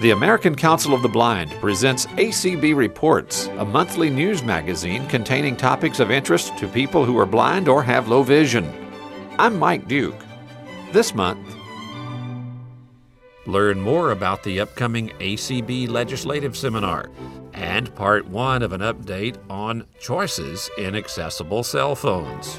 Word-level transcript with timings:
The 0.00 0.12
American 0.12 0.54
Council 0.54 0.94
of 0.94 1.02
the 1.02 1.10
Blind 1.10 1.50
presents 1.60 2.06
ACB 2.06 2.74
Reports, 2.74 3.48
a 3.58 3.66
monthly 3.66 4.08
news 4.08 4.42
magazine 4.42 5.06
containing 5.08 5.58
topics 5.58 6.00
of 6.00 6.10
interest 6.10 6.56
to 6.56 6.68
people 6.68 7.04
who 7.04 7.18
are 7.18 7.26
blind 7.26 7.68
or 7.68 7.82
have 7.82 8.08
low 8.08 8.22
vision. 8.22 8.72
I'm 9.38 9.58
Mike 9.58 9.86
Duke. 9.88 10.16
This 10.92 11.14
month, 11.14 11.54
learn 13.44 13.78
more 13.78 14.12
about 14.12 14.42
the 14.42 14.60
upcoming 14.60 15.10
ACB 15.18 15.86
Legislative 15.90 16.56
Seminar 16.56 17.10
and 17.52 17.94
part 17.94 18.26
one 18.26 18.62
of 18.62 18.72
an 18.72 18.80
update 18.80 19.36
on 19.50 19.84
choices 20.00 20.70
in 20.78 20.96
accessible 20.96 21.62
cell 21.62 21.94
phones. 21.94 22.58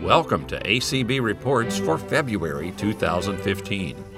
Welcome 0.00 0.44
to 0.48 0.58
ACB 0.58 1.22
Reports 1.22 1.78
for 1.78 1.98
February 1.98 2.72
2015. 2.72 4.13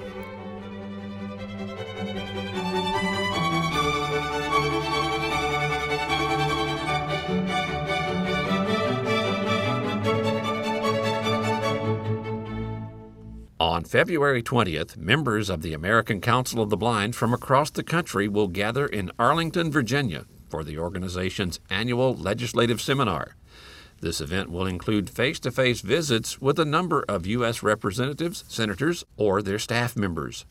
On 13.77 13.83
February 13.83 14.41
20th, 14.41 14.97
members 14.97 15.51
of 15.51 15.61
the 15.61 15.75
American 15.75 16.19
Council 16.19 16.63
of 16.63 16.71
the 16.71 16.75
Blind 16.77 17.15
from 17.15 17.31
across 17.31 17.69
the 17.69 17.83
country 17.83 18.27
will 18.27 18.47
gather 18.47 18.87
in 18.87 19.11
Arlington, 19.19 19.71
Virginia 19.71 20.25
for 20.49 20.63
the 20.63 20.79
organization's 20.79 21.59
annual 21.69 22.15
legislative 22.15 22.81
seminar. 22.81 23.35
This 24.01 24.19
event 24.19 24.49
will 24.49 24.65
include 24.65 25.11
face 25.11 25.39
to 25.41 25.51
face 25.51 25.81
visits 25.81 26.41
with 26.41 26.57
a 26.57 26.65
number 26.65 27.05
of 27.07 27.27
U.S. 27.27 27.61
representatives, 27.61 28.45
senators, 28.47 29.05
or 29.15 29.43
their 29.43 29.59
staff 29.59 29.95
members. 29.95 30.47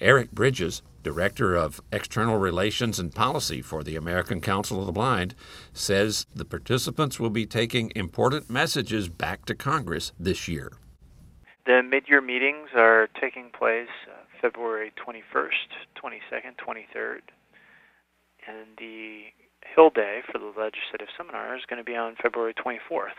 Eric 0.00 0.32
Bridges, 0.32 0.82
Director 1.04 1.54
of 1.54 1.80
External 1.92 2.36
Relations 2.36 2.98
and 2.98 3.14
Policy 3.14 3.62
for 3.62 3.84
the 3.84 3.94
American 3.94 4.40
Council 4.40 4.80
of 4.80 4.86
the 4.86 4.92
Blind, 4.92 5.36
says 5.72 6.26
the 6.34 6.44
participants 6.44 7.20
will 7.20 7.30
be 7.30 7.46
taking 7.46 7.92
important 7.94 8.50
messages 8.50 9.08
back 9.08 9.44
to 9.44 9.54
Congress 9.54 10.10
this 10.18 10.48
year. 10.48 10.72
The 11.66 11.82
mid-year 11.82 12.20
meetings 12.20 12.68
are 12.76 13.08
taking 13.20 13.50
place 13.50 13.90
uh, 14.06 14.22
February 14.40 14.92
21st, 15.04 15.66
22nd, 16.00 16.54
23rd, 16.62 17.20
and 18.46 18.68
the 18.78 19.24
Hill 19.74 19.90
Day 19.90 20.20
for 20.30 20.38
the 20.38 20.52
legislative 20.56 21.08
seminar 21.18 21.56
is 21.56 21.62
going 21.68 21.78
to 21.78 21.84
be 21.84 21.96
on 21.96 22.14
February 22.22 22.54
24th. 22.54 23.18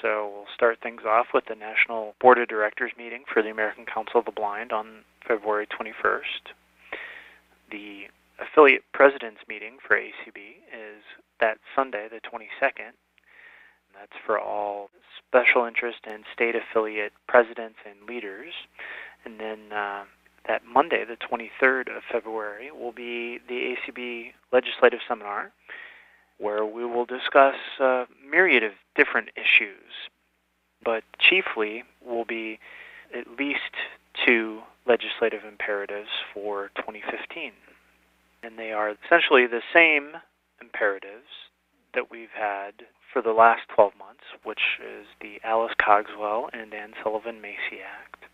So 0.00 0.30
we'll 0.32 0.54
start 0.54 0.78
things 0.80 1.02
off 1.04 1.26
with 1.34 1.44
the 1.48 1.56
National 1.56 2.14
Board 2.20 2.38
of 2.38 2.46
Directors 2.46 2.92
meeting 2.96 3.24
for 3.32 3.42
the 3.42 3.50
American 3.50 3.86
Council 3.86 4.20
of 4.20 4.24
the 4.26 4.30
Blind 4.30 4.70
on 4.70 5.02
February 5.26 5.66
21st. 5.66 6.54
The 7.72 8.02
affiliate 8.38 8.84
presidents 8.94 9.40
meeting 9.48 9.78
for 9.84 9.96
ACB 9.96 10.62
is 10.70 11.02
that 11.40 11.58
Sunday, 11.74 12.06
the 12.08 12.20
22nd. 12.22 12.94
That's 14.00 14.18
for 14.24 14.40
all 14.40 14.88
special 15.28 15.66
interest 15.66 15.98
and 16.04 16.24
state 16.32 16.54
affiliate 16.56 17.12
presidents 17.28 17.76
and 17.84 18.08
leaders. 18.08 18.52
And 19.26 19.38
then 19.38 19.72
uh, 19.72 20.04
that 20.48 20.62
Monday, 20.64 21.04
the 21.04 21.16
23rd 21.16 21.94
of 21.94 22.02
February, 22.10 22.70
will 22.70 22.92
be 22.92 23.38
the 23.46 23.76
ACB 23.76 24.32
Legislative 24.52 25.00
Seminar, 25.06 25.52
where 26.38 26.64
we 26.64 26.86
will 26.86 27.04
discuss 27.04 27.56
a 27.78 28.04
myriad 28.28 28.62
of 28.64 28.72
different 28.96 29.28
issues, 29.36 29.92
but 30.82 31.04
chiefly 31.18 31.84
will 32.04 32.24
be 32.24 32.58
at 33.14 33.26
least 33.38 33.60
two 34.26 34.60
legislative 34.86 35.44
imperatives 35.46 36.08
for 36.32 36.70
2015. 36.76 37.52
And 38.42 38.58
they 38.58 38.72
are 38.72 38.94
essentially 39.04 39.46
the 39.46 39.60
same 39.74 40.12
imperatives 40.62 41.28
that 41.92 42.10
we've 42.10 42.32
had 42.34 42.72
for 43.12 43.22
the 43.22 43.32
last 43.32 43.62
12 43.74 43.92
months, 43.98 44.24
which 44.44 44.78
is 44.80 45.06
the 45.20 45.40
Alice 45.44 45.72
Cogswell 45.84 46.48
and 46.52 46.72
Anne 46.72 46.92
Sullivan 47.02 47.40
Macy 47.40 47.82
Act, 47.84 48.24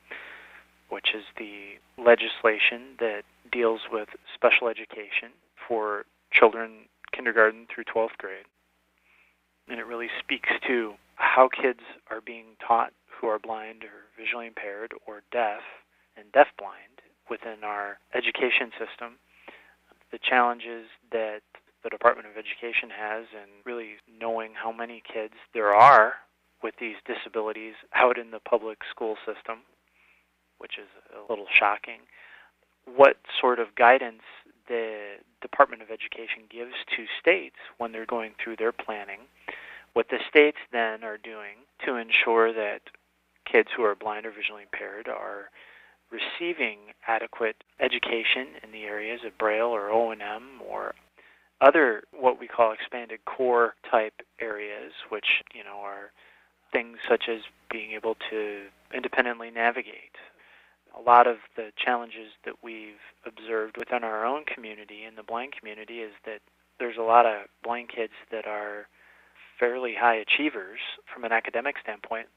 which 0.88 1.14
is 1.14 1.24
the 1.38 1.78
legislation 2.02 2.96
that 2.98 3.22
deals 3.50 3.80
with 3.90 4.08
special 4.34 4.68
education 4.68 5.32
for 5.68 6.04
children 6.32 6.86
kindergarten 7.12 7.66
through 7.72 7.84
12th 7.84 8.16
grade. 8.18 8.46
And 9.68 9.80
it 9.80 9.86
really 9.86 10.08
speaks 10.20 10.50
to 10.66 10.94
how 11.16 11.48
kids 11.48 11.80
are 12.10 12.20
being 12.20 12.56
taught 12.66 12.92
who 13.08 13.26
are 13.26 13.38
blind 13.38 13.82
or 13.82 14.04
visually 14.18 14.46
impaired 14.46 14.92
or 15.06 15.22
deaf 15.32 15.62
and 16.16 16.30
deafblind 16.32 17.00
within 17.30 17.64
our 17.64 17.98
education 18.14 18.70
system, 18.78 19.18
the 20.12 20.18
challenges 20.22 20.86
that 21.10 21.40
the 21.86 21.90
Department 21.90 22.26
of 22.26 22.36
Education 22.36 22.90
has 22.90 23.26
and 23.30 23.48
really 23.64 23.94
knowing 24.20 24.50
how 24.54 24.72
many 24.72 25.00
kids 25.06 25.34
there 25.54 25.72
are 25.72 26.14
with 26.60 26.74
these 26.80 26.96
disabilities 27.06 27.74
out 27.94 28.18
in 28.18 28.32
the 28.32 28.40
public 28.40 28.78
school 28.90 29.14
system, 29.24 29.58
which 30.58 30.78
is 30.78 30.88
a 31.14 31.30
little 31.30 31.46
shocking. 31.48 32.00
What 32.96 33.18
sort 33.40 33.60
of 33.60 33.76
guidance 33.76 34.22
the 34.66 35.18
Department 35.40 35.80
of 35.80 35.92
Education 35.92 36.42
gives 36.50 36.74
to 36.96 37.04
states 37.20 37.54
when 37.78 37.92
they're 37.92 38.04
going 38.04 38.32
through 38.42 38.56
their 38.56 38.72
planning, 38.72 39.20
what 39.92 40.08
the 40.08 40.18
states 40.28 40.58
then 40.72 41.04
are 41.04 41.18
doing 41.18 41.54
to 41.84 41.94
ensure 41.94 42.52
that 42.52 42.80
kids 43.44 43.68
who 43.76 43.84
are 43.84 43.94
blind 43.94 44.26
or 44.26 44.32
visually 44.32 44.64
impaired 44.64 45.06
are 45.06 45.50
receiving 46.10 46.78
adequate 47.06 47.62
education 47.78 48.58
in 48.64 48.72
the 48.72 48.82
areas 48.82 49.20
of 49.24 49.38
Braille 49.38 49.68
or 49.68 49.88
O&M 49.88 50.62
or 50.68 50.92
other 51.60 52.02
what 52.12 52.38
we 52.38 52.46
call 52.46 52.72
expanded 52.72 53.20
core 53.24 53.74
type 53.90 54.14
areas, 54.40 54.92
which 55.08 55.42
you 55.54 55.64
know 55.64 55.78
are 55.80 56.12
things 56.72 56.98
such 57.08 57.24
as 57.28 57.40
being 57.70 57.92
able 57.92 58.16
to 58.30 58.64
independently 58.94 59.50
navigate. 59.50 60.16
A 60.96 61.00
lot 61.00 61.26
of 61.26 61.36
the 61.56 61.70
challenges 61.76 62.32
that 62.44 62.54
we've 62.62 63.00
observed 63.24 63.76
within 63.78 64.02
our 64.02 64.24
own 64.24 64.44
community 64.44 65.04
in 65.06 65.14
the 65.16 65.22
blind 65.22 65.52
community 65.58 65.98
is 65.98 66.12
that 66.24 66.40
there's 66.78 66.96
a 66.98 67.02
lot 67.02 67.26
of 67.26 67.46
blind 67.62 67.88
kids 67.94 68.12
that 68.30 68.46
are 68.46 68.88
fairly 69.58 69.94
high 69.98 70.16
achievers 70.16 70.78
from 71.12 71.24
an 71.24 71.32
academic 71.32 71.76
standpoint, 71.82 72.28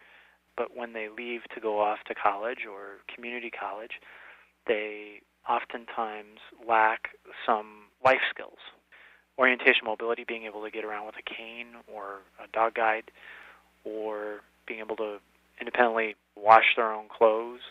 but 0.56 0.75
when 0.75 0.94
they 0.94 1.08
leave 1.09 1.41
to 1.53 1.59
go 1.62 1.79
off 1.79 2.00
to 2.08 2.16
college 2.16 2.59
or 2.69 3.00
community 3.13 3.50
college, 3.50 4.00
they 4.68 5.22
oftentimes 5.47 6.40
lack 6.68 7.09
some 7.46 7.88
life 8.03 8.22
skills 8.29 8.59
orientation 9.40 9.86
mobility, 9.86 10.26
being 10.28 10.44
able 10.44 10.62
to 10.64 10.70
get 10.70 10.84
around 10.84 11.06
with 11.06 11.16
a 11.18 11.24
cane 11.24 11.68
or 11.92 12.20
a 12.44 12.48
dog 12.52 12.76
guide, 12.76 13.10
or 13.86 14.42
being 14.68 14.82
able 14.82 14.98
to 14.98 15.18
independently 15.60 16.16
wash 16.36 16.76
their 16.76 16.92
own 16.92 17.06
clothes. 17.08 17.62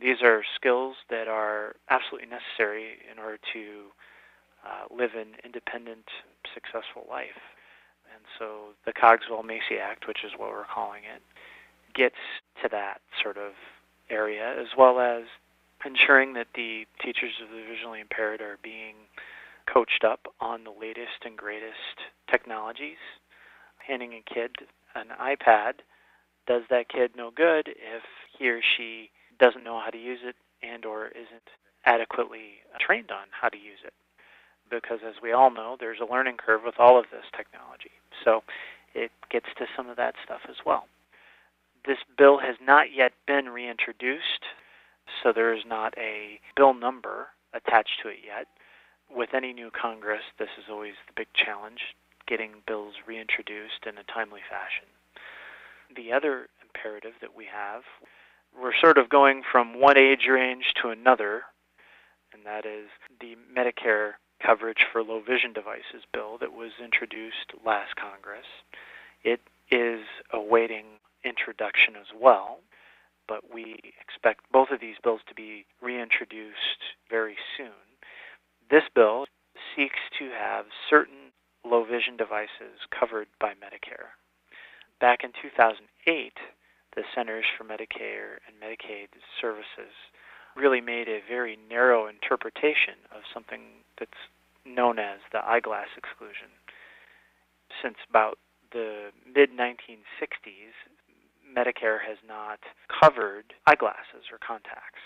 These 0.00 0.22
are 0.22 0.42
skills 0.56 0.96
that 1.10 1.28
are 1.28 1.76
absolutely 1.90 2.28
necessary 2.28 2.96
in 3.10 3.18
order 3.18 3.38
to 3.52 3.62
uh, 4.66 4.94
live 4.94 5.10
an 5.14 5.36
independent, 5.44 6.06
successful 6.54 7.06
life. 7.08 7.40
And 8.14 8.24
so 8.38 8.74
the 8.86 8.92
Cogswell 8.92 9.42
Macy 9.42 9.78
Act, 9.80 10.08
which 10.08 10.24
is 10.24 10.32
what 10.36 10.50
we're 10.50 10.64
calling 10.64 11.02
it, 11.04 11.22
gets 11.94 12.16
to 12.62 12.68
that 12.70 13.00
sort 13.22 13.36
of 13.36 13.52
area, 14.08 14.54
as 14.58 14.68
well 14.76 14.98
as 14.98 15.24
ensuring 15.84 16.32
that 16.34 16.48
the 16.54 16.86
teachers 17.02 17.32
of 17.42 17.50
the 17.50 17.62
visually 17.68 18.00
impaired 18.00 18.40
are 18.40 18.58
being 18.62 18.94
coached 19.66 20.04
up 20.04 20.26
on 20.40 20.64
the 20.64 20.70
latest 20.70 21.24
and 21.24 21.36
greatest 21.36 22.00
technologies. 22.30 22.98
Handing 23.86 24.12
a 24.12 24.34
kid 24.34 24.50
an 24.94 25.08
iPad 25.20 25.80
does 26.46 26.62
that 26.70 26.88
kid 26.88 27.12
no 27.16 27.30
good 27.30 27.68
if 27.68 28.02
he 28.36 28.48
or 28.48 28.60
she 28.76 29.10
doesn't 29.38 29.64
know 29.64 29.80
how 29.82 29.90
to 29.90 29.98
use 29.98 30.20
it 30.22 30.36
and 30.62 30.84
or 30.84 31.08
isn't 31.08 31.48
adequately 31.84 32.60
trained 32.78 33.10
on 33.10 33.26
how 33.30 33.48
to 33.48 33.56
use 33.56 33.78
it. 33.84 33.92
Because 34.70 35.00
as 35.06 35.14
we 35.22 35.32
all 35.32 35.50
know, 35.50 35.76
there's 35.78 36.00
a 36.00 36.10
learning 36.10 36.36
curve 36.36 36.62
with 36.64 36.76
all 36.78 36.98
of 36.98 37.06
this 37.10 37.24
technology. 37.36 37.90
So 38.24 38.42
it 38.94 39.10
gets 39.30 39.46
to 39.58 39.66
some 39.76 39.88
of 39.88 39.96
that 39.96 40.14
stuff 40.24 40.40
as 40.48 40.56
well. 40.64 40.86
This 41.84 41.98
bill 42.16 42.38
has 42.38 42.56
not 42.64 42.92
yet 42.94 43.12
been 43.26 43.48
reintroduced, 43.48 44.44
so 45.22 45.32
there 45.32 45.52
is 45.52 45.64
not 45.66 45.94
a 45.98 46.40
bill 46.56 46.74
number 46.74 47.28
attached 47.52 48.00
to 48.02 48.08
it 48.08 48.18
yet 48.24 48.46
with 49.14 49.34
any 49.34 49.52
new 49.52 49.70
Congress, 49.70 50.22
this 50.38 50.48
is 50.58 50.64
always 50.70 50.94
the 51.06 51.12
big 51.14 51.28
challenge 51.34 51.94
getting 52.26 52.62
bills 52.66 52.94
reintroduced 53.06 53.86
in 53.86 53.98
a 53.98 54.04
timely 54.04 54.40
fashion. 54.48 54.86
The 55.94 56.12
other 56.12 56.48
imperative 56.62 57.12
that 57.20 57.36
we 57.36 57.46
have, 57.52 57.82
we're 58.58 58.74
sort 58.80 58.98
of 58.98 59.08
going 59.08 59.42
from 59.50 59.80
one 59.80 59.98
age 59.98 60.26
range 60.28 60.72
to 60.80 60.88
another, 60.88 61.42
and 62.32 62.44
that 62.46 62.64
is 62.64 62.88
the 63.20 63.36
Medicare 63.54 64.12
coverage 64.44 64.86
for 64.90 65.02
low 65.02 65.20
vision 65.20 65.52
devices 65.52 66.04
bill 66.12 66.38
that 66.38 66.52
was 66.52 66.72
introduced 66.82 67.52
last 67.64 67.96
Congress. 67.96 68.46
It 69.24 69.40
is 69.70 70.00
awaiting 70.32 70.84
introduction 71.24 71.94
as 71.96 72.08
well, 72.18 72.58
but 73.28 73.52
we 73.52 73.80
expect 74.00 74.40
both 74.50 74.70
of 74.70 74.80
these 74.80 74.96
bills 75.02 75.20
to 75.28 75.34
be 75.34 75.64
reintroduced 75.80 76.96
very 77.08 77.36
soon 77.56 77.91
This 78.72 78.88
bill 78.94 79.26
seeks 79.76 80.00
to 80.18 80.30
have 80.32 80.64
certain 80.88 81.28
low 81.62 81.84
vision 81.84 82.16
devices 82.16 82.80
covered 82.88 83.28
by 83.38 83.52
Medicare. 83.52 84.16
Back 84.98 85.24
in 85.24 85.32
2008, 85.42 86.32
the 86.96 87.02
Centers 87.14 87.44
for 87.52 87.64
Medicare 87.64 88.40
and 88.48 88.56
Medicaid 88.56 89.08
Services 89.42 89.92
really 90.56 90.80
made 90.80 91.06
a 91.06 91.20
very 91.28 91.58
narrow 91.68 92.06
interpretation 92.08 92.96
of 93.14 93.28
something 93.34 93.84
that's 94.00 94.24
known 94.64 94.98
as 94.98 95.18
the 95.32 95.44
eyeglass 95.44 95.92
exclusion. 95.94 96.48
Since 97.82 97.96
about 98.08 98.38
the 98.72 99.12
mid 99.28 99.50
1960s, 99.50 100.72
Medicare 101.44 102.00
has 102.00 102.16
not 102.26 102.60
covered 102.88 103.52
eyeglasses 103.66 104.32
or 104.32 104.38
contacts. 104.38 105.04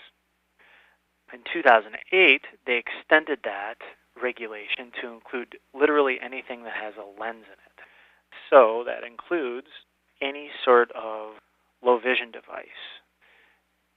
In 1.33 1.39
2008, 1.51 2.41
they 2.65 2.77
extended 2.77 3.39
that 3.43 3.75
regulation 4.21 4.91
to 5.01 5.11
include 5.11 5.57
literally 5.73 6.17
anything 6.23 6.63
that 6.63 6.73
has 6.73 6.93
a 6.95 7.21
lens 7.21 7.45
in 7.45 7.59
it. 7.59 7.77
So 8.49 8.83
that 8.85 9.03
includes 9.03 9.67
any 10.21 10.49
sort 10.63 10.91
of 10.91 11.35
low 11.83 11.99
vision 11.99 12.31
device. 12.31 12.81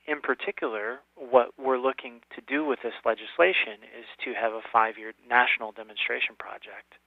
In 0.07 0.21
particular, 0.21 1.01
what 1.15 1.51
we're 1.59 1.79
looking 1.79 2.21
to 2.35 2.41
do 2.47 2.65
with 2.65 2.81
this 2.83 2.99
legislation 3.05 3.85
is 3.97 4.07
to 4.25 4.35
have 4.35 4.53
a 4.53 4.67
five 4.73 4.99
year 4.99 5.13
national 5.29 5.73
demonstration 5.73 6.35
project 6.39 6.99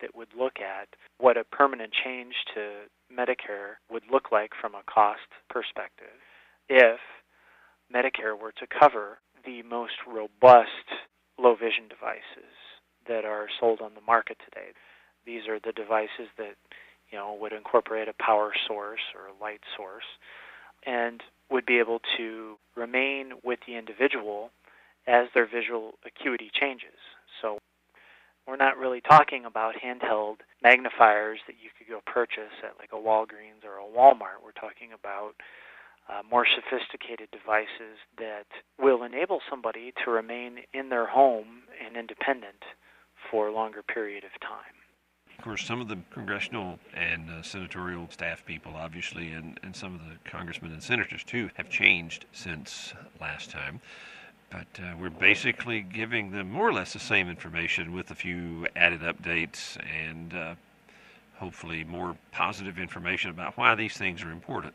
that 0.00 0.14
would 0.14 0.28
look 0.36 0.58
at 0.60 0.88
what 1.18 1.36
a 1.36 1.44
permanent 1.44 1.92
change 2.04 2.34
to 2.54 2.90
Medicare 3.10 3.78
would 3.90 4.02
look 4.10 4.32
like 4.32 4.50
from 4.60 4.74
a 4.74 4.82
cost 4.92 5.30
perspective 5.48 6.18
if 6.68 6.98
Medicare 7.94 8.38
were 8.38 8.52
to 8.52 8.66
cover 8.66 9.18
the 9.44 9.62
most 9.62 9.94
robust 10.06 10.86
low 11.38 11.54
vision 11.54 11.88
devices 11.88 12.52
that 13.08 13.24
are 13.24 13.48
sold 13.58 13.80
on 13.80 13.94
the 13.94 14.00
market 14.00 14.36
today. 14.44 14.68
These 15.26 15.48
are 15.48 15.58
the 15.58 15.72
devices 15.72 16.28
that 16.38 16.54
you 17.10 17.18
know 17.18 17.36
would 17.40 17.52
incorporate 17.52 18.08
a 18.08 18.14
power 18.22 18.52
source 18.66 19.00
or 19.14 19.26
a 19.26 19.42
light 19.42 19.60
source 19.76 20.04
and 20.86 21.22
would 21.50 21.66
be 21.66 21.78
able 21.78 22.00
to 22.16 22.56
remain 22.76 23.32
with 23.44 23.60
the 23.66 23.76
individual 23.76 24.50
as 25.06 25.26
their 25.34 25.46
visual 25.46 25.92
acuity 26.06 26.50
changes. 26.52 26.98
So 27.40 27.58
we're 28.46 28.56
not 28.56 28.76
really 28.76 29.00
talking 29.00 29.44
about 29.44 29.74
handheld 29.76 30.36
magnifiers 30.62 31.40
that 31.46 31.56
you 31.62 31.70
could 31.76 31.88
go 31.88 32.00
purchase 32.06 32.54
at 32.64 32.78
like 32.78 32.90
a 32.92 32.96
Walgreens 32.96 33.64
or 33.64 33.78
a 33.78 33.86
Walmart. 33.86 34.42
We're 34.44 34.52
talking 34.52 34.90
about 34.92 35.34
uh, 36.08 36.22
more 36.30 36.46
sophisticated 36.46 37.28
devices 37.30 37.98
that 38.18 38.46
will 38.78 39.02
enable 39.02 39.40
somebody 39.48 39.92
to 40.04 40.10
remain 40.10 40.58
in 40.72 40.88
their 40.88 41.06
home 41.06 41.62
and 41.84 41.96
independent 41.96 42.64
for 43.30 43.48
a 43.48 43.54
longer 43.54 43.82
period 43.82 44.24
of 44.24 44.30
time. 44.40 44.74
Of 45.38 45.44
course, 45.44 45.64
some 45.64 45.80
of 45.80 45.88
the 45.88 45.98
congressional 46.10 46.78
and 46.94 47.28
uh, 47.30 47.42
senatorial 47.42 48.06
staff 48.10 48.44
people, 48.44 48.74
obviously, 48.76 49.32
and, 49.32 49.58
and 49.62 49.74
some 49.74 49.94
of 49.94 50.00
the 50.02 50.30
congressmen 50.30 50.72
and 50.72 50.82
senators, 50.82 51.24
too, 51.24 51.50
have 51.54 51.68
changed 51.68 52.26
since 52.32 52.92
last 53.20 53.50
time. 53.50 53.80
But 54.50 54.66
uh, 54.78 54.94
we're 55.00 55.10
basically 55.10 55.80
giving 55.80 56.30
them 56.30 56.50
more 56.50 56.68
or 56.68 56.72
less 56.72 56.92
the 56.92 56.98
same 56.98 57.28
information 57.28 57.92
with 57.92 58.10
a 58.10 58.14
few 58.14 58.66
added 58.76 59.00
updates 59.00 59.78
and 60.06 60.34
uh, 60.34 60.54
hopefully 61.36 61.84
more 61.84 62.16
positive 62.30 62.78
information 62.78 63.30
about 63.30 63.56
why 63.56 63.74
these 63.74 63.96
things 63.96 64.22
are 64.22 64.30
important. 64.30 64.74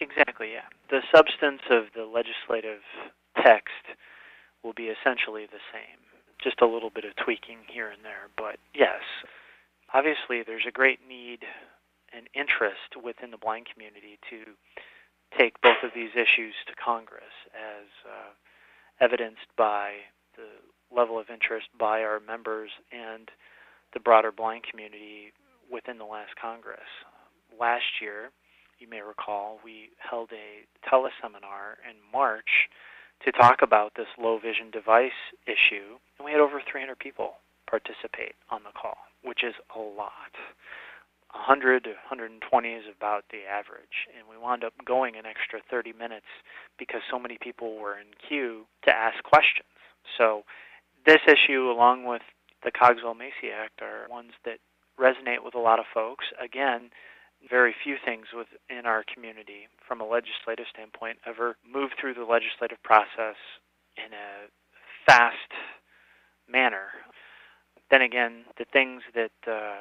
Exactly, 0.00 0.52
yeah. 0.52 0.68
The 0.90 1.02
substance 1.14 1.60
of 1.70 1.84
the 1.94 2.04
legislative 2.04 2.80
text 3.42 3.84
will 4.62 4.72
be 4.72 4.88
essentially 4.88 5.46
the 5.46 5.62
same, 5.72 6.00
just 6.42 6.60
a 6.60 6.66
little 6.66 6.90
bit 6.90 7.04
of 7.04 7.14
tweaking 7.16 7.58
here 7.68 7.88
and 7.88 8.04
there. 8.04 8.28
But 8.36 8.56
yes, 8.74 9.00
obviously 9.92 10.42
there's 10.42 10.66
a 10.66 10.72
great 10.72 11.00
need 11.06 11.40
and 12.12 12.28
interest 12.34 12.96
within 13.02 13.30
the 13.30 13.38
blind 13.38 13.66
community 13.72 14.18
to 14.30 14.56
take 15.38 15.60
both 15.60 15.82
of 15.84 15.90
these 15.94 16.10
issues 16.14 16.54
to 16.66 16.74
Congress, 16.74 17.32
as 17.54 17.86
uh, 18.04 18.32
evidenced 19.04 19.46
by 19.56 19.92
the 20.36 20.48
level 20.94 21.18
of 21.18 21.30
interest 21.30 21.68
by 21.78 22.02
our 22.02 22.20
members 22.20 22.70
and 22.90 23.30
the 23.94 24.00
broader 24.00 24.32
blind 24.32 24.64
community 24.68 25.32
within 25.70 25.98
the 25.98 26.04
last 26.04 26.34
Congress. 26.40 26.88
Last 27.58 28.02
year, 28.02 28.30
you 28.80 28.88
may 28.88 29.02
recall, 29.02 29.58
we 29.64 29.90
held 29.98 30.30
a 30.32 30.64
teleseminar 30.88 31.76
in 31.88 31.96
March 32.12 32.68
to 33.24 33.32
talk 33.32 33.60
about 33.62 33.92
this 33.96 34.08
low 34.18 34.38
vision 34.38 34.70
device 34.70 35.20
issue, 35.46 35.98
and 36.18 36.24
we 36.24 36.32
had 36.32 36.40
over 36.40 36.60
300 36.70 36.98
people 36.98 37.34
participate 37.68 38.34
on 38.50 38.62
the 38.64 38.72
call, 38.72 38.96
which 39.22 39.44
is 39.44 39.54
a 39.76 39.78
lot. 39.78 40.32
100 41.32 41.84
to 41.84 41.90
120 41.90 42.68
is 42.72 42.84
about 42.96 43.24
the 43.30 43.44
average, 43.46 44.08
and 44.16 44.26
we 44.28 44.36
wound 44.36 44.64
up 44.64 44.72
going 44.84 45.14
an 45.14 45.26
extra 45.26 45.60
30 45.70 45.92
minutes 45.92 46.26
because 46.78 47.02
so 47.08 47.18
many 47.18 47.38
people 47.40 47.76
were 47.78 47.94
in 47.94 48.06
queue 48.26 48.66
to 48.82 48.90
ask 48.90 49.22
questions. 49.22 49.68
So, 50.18 50.42
this 51.06 51.20
issue, 51.28 51.70
along 51.70 52.04
with 52.04 52.22
the 52.64 52.70
Cogswell 52.70 53.14
Macy 53.14 53.52
Act, 53.54 53.80
are 53.80 54.08
ones 54.10 54.32
that 54.44 54.58
resonate 54.98 55.44
with 55.44 55.54
a 55.54 55.58
lot 55.58 55.78
of 55.78 55.86
folks. 55.94 56.26
Again, 56.42 56.90
very 57.48 57.74
few 57.82 57.96
things 58.04 58.26
within 58.36 58.86
our 58.86 59.04
community, 59.12 59.68
from 59.86 60.00
a 60.00 60.04
legislative 60.04 60.66
standpoint, 60.72 61.18
ever 61.26 61.56
move 61.70 61.90
through 61.98 62.14
the 62.14 62.24
legislative 62.24 62.82
process 62.82 63.36
in 63.96 64.12
a 64.12 64.48
fast 65.06 65.52
manner. 66.50 66.88
Then 67.90 68.02
again, 68.02 68.44
the 68.58 68.64
things 68.64 69.02
that 69.14 69.32
uh, 69.46 69.78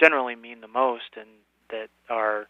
generally 0.00 0.34
mean 0.34 0.60
the 0.60 0.68
most 0.68 1.16
and 1.16 1.28
that 1.70 1.88
are 2.08 2.46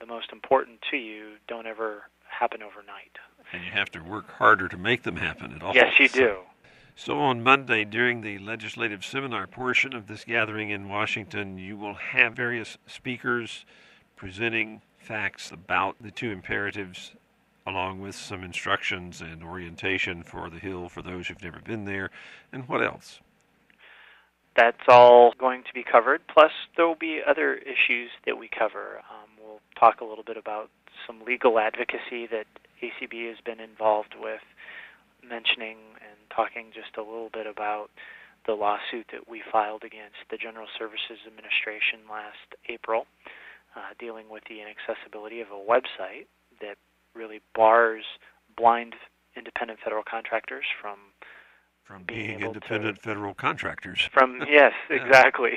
the 0.00 0.06
most 0.06 0.32
important 0.32 0.80
to 0.90 0.96
you 0.96 1.34
don't 1.46 1.66
ever 1.66 2.04
happen 2.28 2.62
overnight. 2.62 3.18
And 3.52 3.64
you 3.64 3.70
have 3.70 3.90
to 3.92 4.00
work 4.00 4.30
harder 4.30 4.68
to 4.68 4.76
make 4.76 5.02
them 5.02 5.16
happen 5.16 5.52
at 5.52 5.62
all. 5.62 5.74
Yes, 5.74 5.98
you 5.98 6.08
do. 6.08 6.38
So 6.96 7.18
on 7.18 7.42
Monday, 7.42 7.84
during 7.84 8.20
the 8.20 8.38
legislative 8.38 9.04
seminar 9.04 9.48
portion 9.48 9.94
of 9.94 10.06
this 10.06 10.24
gathering 10.24 10.70
in 10.70 10.88
Washington, 10.88 11.58
you 11.58 11.76
will 11.76 11.94
have 11.94 12.34
various 12.34 12.78
speakers 12.86 13.66
presenting 14.14 14.80
facts 14.96 15.50
about 15.50 15.96
the 16.00 16.12
two 16.12 16.30
imperatives, 16.30 17.12
along 17.66 18.00
with 18.00 18.14
some 18.14 18.44
instructions 18.44 19.20
and 19.20 19.42
orientation 19.42 20.22
for 20.22 20.48
the 20.48 20.60
Hill 20.60 20.88
for 20.88 21.02
those 21.02 21.26
who've 21.26 21.42
never 21.42 21.58
been 21.58 21.84
there. 21.84 22.10
And 22.52 22.68
what 22.68 22.82
else? 22.82 23.20
That's 24.56 24.86
all 24.88 25.34
going 25.36 25.64
to 25.64 25.74
be 25.74 25.82
covered. 25.82 26.22
Plus, 26.28 26.52
there 26.76 26.86
will 26.86 26.94
be 26.94 27.20
other 27.26 27.56
issues 27.56 28.10
that 28.24 28.38
we 28.38 28.48
cover. 28.48 29.00
Um, 29.10 29.30
we'll 29.42 29.60
talk 29.78 30.00
a 30.00 30.04
little 30.04 30.24
bit 30.24 30.36
about 30.36 30.70
some 31.08 31.24
legal 31.26 31.58
advocacy 31.58 32.28
that 32.28 32.46
ACB 32.80 33.28
has 33.28 33.38
been 33.44 33.58
involved 33.58 34.14
with, 34.16 34.42
mentioning 35.28 35.78
talking 36.34 36.70
just 36.74 36.96
a 36.96 37.02
little 37.02 37.30
bit 37.32 37.46
about 37.46 37.90
the 38.46 38.52
lawsuit 38.52 39.06
that 39.12 39.28
we 39.28 39.42
filed 39.50 39.84
against 39.84 40.20
the 40.30 40.36
General 40.36 40.66
Services 40.78 41.18
Administration 41.26 42.00
last 42.10 42.54
April, 42.68 43.06
uh, 43.76 43.94
dealing 43.98 44.28
with 44.28 44.42
the 44.48 44.60
inaccessibility 44.60 45.40
of 45.40 45.48
a 45.48 45.58
website 45.58 46.26
that 46.60 46.76
really 47.14 47.40
bars 47.54 48.04
blind 48.56 48.94
independent 49.36 49.80
federal 49.82 50.02
contractors 50.08 50.64
from 50.80 50.98
from 51.84 52.02
being, 52.04 52.38
being 52.38 52.40
independent 52.40 52.96
to, 52.96 53.02
federal 53.02 53.34
contractors. 53.34 54.08
From 54.12 54.42
yes, 54.48 54.72
exactly. 54.88 55.52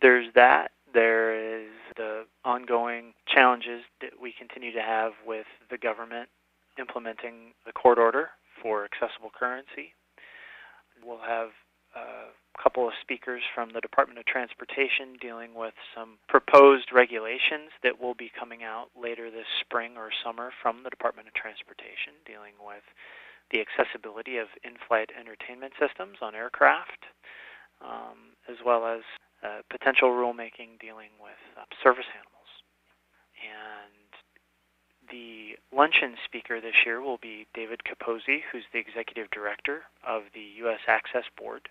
There's 0.00 0.32
that. 0.34 0.72
There 0.94 1.60
is 1.60 1.68
the 1.96 2.24
ongoing 2.44 3.12
challenges 3.26 3.82
that 4.00 4.12
we 4.20 4.32
continue 4.32 4.72
to 4.72 4.80
have 4.80 5.12
with 5.26 5.46
the 5.70 5.76
government 5.76 6.30
implementing 6.78 7.52
the 7.66 7.72
court 7.72 7.98
order 7.98 8.30
for 8.62 8.84
accessible 8.84 9.30
currency. 9.30 9.94
We'll 11.04 11.22
have 11.26 11.50
a 11.96 12.62
couple 12.62 12.86
of 12.86 12.94
speakers 13.00 13.42
from 13.54 13.70
the 13.72 13.80
Department 13.80 14.18
of 14.18 14.26
Transportation 14.26 15.16
dealing 15.20 15.54
with 15.54 15.74
some 15.94 16.18
proposed 16.28 16.92
regulations 16.92 17.72
that 17.82 18.00
will 18.00 18.14
be 18.14 18.30
coming 18.38 18.62
out 18.62 18.88
later 18.96 19.30
this 19.30 19.48
spring 19.60 19.96
or 19.96 20.10
summer 20.24 20.52
from 20.62 20.82
the 20.82 20.90
Department 20.90 21.28
of 21.28 21.34
Transportation 21.34 22.12
dealing 22.26 22.52
with 22.60 22.84
the 23.50 23.60
accessibility 23.60 24.38
of 24.38 24.48
in-flight 24.64 25.10
entertainment 25.18 25.72
systems 25.78 26.18
on 26.20 26.34
aircraft, 26.34 27.06
um, 27.80 28.34
as 28.48 28.56
well 28.64 28.84
as 28.84 29.02
uh, 29.44 29.62
potential 29.70 30.10
rulemaking 30.10 30.80
dealing 30.80 31.14
with 31.20 31.40
uh, 31.56 31.64
service 31.82 32.08
animals. 32.12 32.50
And 33.40 33.95
the 35.10 35.56
luncheon 35.74 36.14
speaker 36.24 36.60
this 36.60 36.74
year 36.84 37.00
will 37.00 37.18
be 37.18 37.46
David 37.54 37.80
Capozzi, 37.84 38.40
who's 38.50 38.64
the 38.72 38.78
executive 38.78 39.30
director 39.30 39.82
of 40.06 40.22
the 40.34 40.46
U.S. 40.64 40.80
Access 40.86 41.24
Board. 41.38 41.68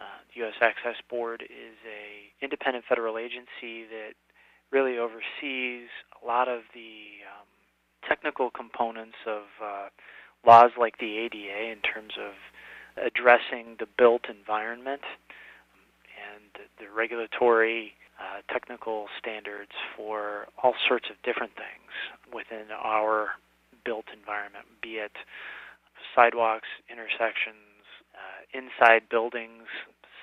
Uh, 0.00 0.04
the 0.34 0.40
U.S. 0.42 0.54
Access 0.60 0.96
Board 1.08 1.42
is 1.42 1.76
a 1.84 2.44
independent 2.44 2.84
federal 2.88 3.18
agency 3.18 3.84
that 3.90 4.14
really 4.70 4.98
oversees 4.98 5.88
a 6.22 6.26
lot 6.26 6.48
of 6.48 6.60
the 6.74 7.20
um, 7.26 7.46
technical 8.08 8.50
components 8.50 9.16
of 9.26 9.42
uh, 9.62 9.88
laws 10.46 10.70
like 10.78 10.98
the 10.98 11.18
ADA 11.18 11.70
in 11.70 11.78
terms 11.80 12.14
of 12.18 12.32
addressing 13.04 13.76
the 13.78 13.86
built 13.98 14.22
environment 14.28 15.02
and 16.34 16.66
the 16.78 16.92
regulatory 16.94 17.94
uh, 18.20 18.42
technical 18.52 19.06
standards 19.18 19.72
for 19.96 20.46
all 20.62 20.74
sorts 20.86 21.08
of 21.10 21.16
different 21.22 21.52
things 21.56 21.90
within 22.32 22.68
our 22.70 23.40
built 23.84 24.04
environment, 24.12 24.66
be 24.82 25.00
it 25.00 25.12
sidewalks, 26.14 26.68
intersections, 26.92 27.80
uh, 28.14 28.44
inside 28.52 29.08
buildings, 29.08 29.64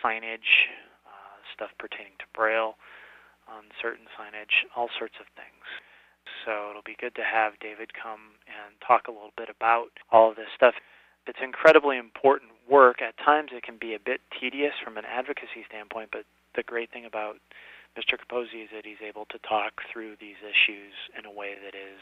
signage, 0.03 0.69
uh, 1.09 1.37
stuff 1.53 1.71
pertaining 1.79 2.13
to 2.19 2.25
Braille 2.33 2.75
on 3.49 3.63
certain 3.81 4.05
signage, 4.13 4.67
all 4.75 4.89
sorts 4.97 5.15
of 5.19 5.25
things. 5.35 5.65
So 6.45 6.69
it'll 6.69 6.85
be 6.85 6.97
good 6.99 7.15
to 7.15 7.23
have 7.23 7.59
David 7.59 7.91
come 7.95 8.37
and 8.45 8.75
talk 8.85 9.07
a 9.07 9.11
little 9.11 9.33
bit 9.35 9.49
about 9.49 9.89
all 10.11 10.29
of 10.29 10.35
this 10.35 10.51
stuff. 10.55 10.75
It's 11.25 11.39
incredibly 11.41 11.97
important 11.97 12.51
work. 12.69 13.01
At 13.01 13.17
times 13.17 13.51
it 13.51 13.63
can 13.63 13.77
be 13.79 13.95
a 13.95 13.99
bit 13.99 14.21
tedious 14.39 14.73
from 14.83 14.97
an 14.97 15.05
advocacy 15.05 15.65
standpoint, 15.67 16.09
but 16.11 16.23
the 16.55 16.63
great 16.63 16.91
thing 16.91 17.05
about 17.05 17.37
Mr. 17.97 18.13
Capozzi 18.13 18.63
is 18.63 18.69
that 18.73 18.85
he's 18.85 19.01
able 19.01 19.25
to 19.25 19.39
talk 19.39 19.81
through 19.91 20.15
these 20.19 20.37
issues 20.45 20.93
in 21.17 21.25
a 21.25 21.31
way 21.31 21.55
that 21.63 21.75
is 21.75 21.99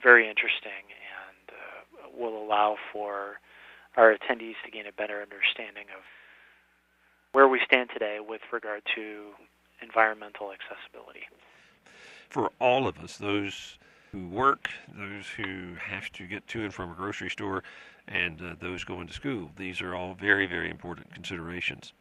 very 0.00 0.28
interesting 0.28 0.86
and 0.94 1.50
uh, 1.50 2.08
will 2.16 2.40
allow 2.40 2.76
for 2.92 3.40
our 3.96 4.14
attendees 4.14 4.54
to 4.64 4.70
gain 4.70 4.86
a 4.86 4.92
better 4.92 5.20
understanding 5.20 5.86
of 5.96 6.04
where 7.32 7.48
we 7.48 7.60
stand 7.64 7.90
today 7.92 8.18
with 8.26 8.40
regard 8.52 8.82
to 8.94 9.30
environmental 9.82 10.52
accessibility. 10.52 11.26
For 12.30 12.50
all 12.60 12.86
of 12.86 12.98
us, 12.98 13.16
those 13.16 13.78
who 14.12 14.28
work, 14.28 14.68
those 14.96 15.26
who 15.36 15.74
have 15.80 16.10
to 16.12 16.26
get 16.26 16.46
to 16.48 16.62
and 16.62 16.72
from 16.72 16.92
a 16.92 16.94
grocery 16.94 17.30
store, 17.30 17.64
and 18.06 18.40
uh, 18.40 18.54
those 18.60 18.84
going 18.84 19.08
to 19.08 19.12
school, 19.12 19.50
these 19.56 19.80
are 19.80 19.94
all 19.94 20.14
very, 20.14 20.46
very 20.46 20.70
important 20.70 21.12
considerations. 21.12 21.92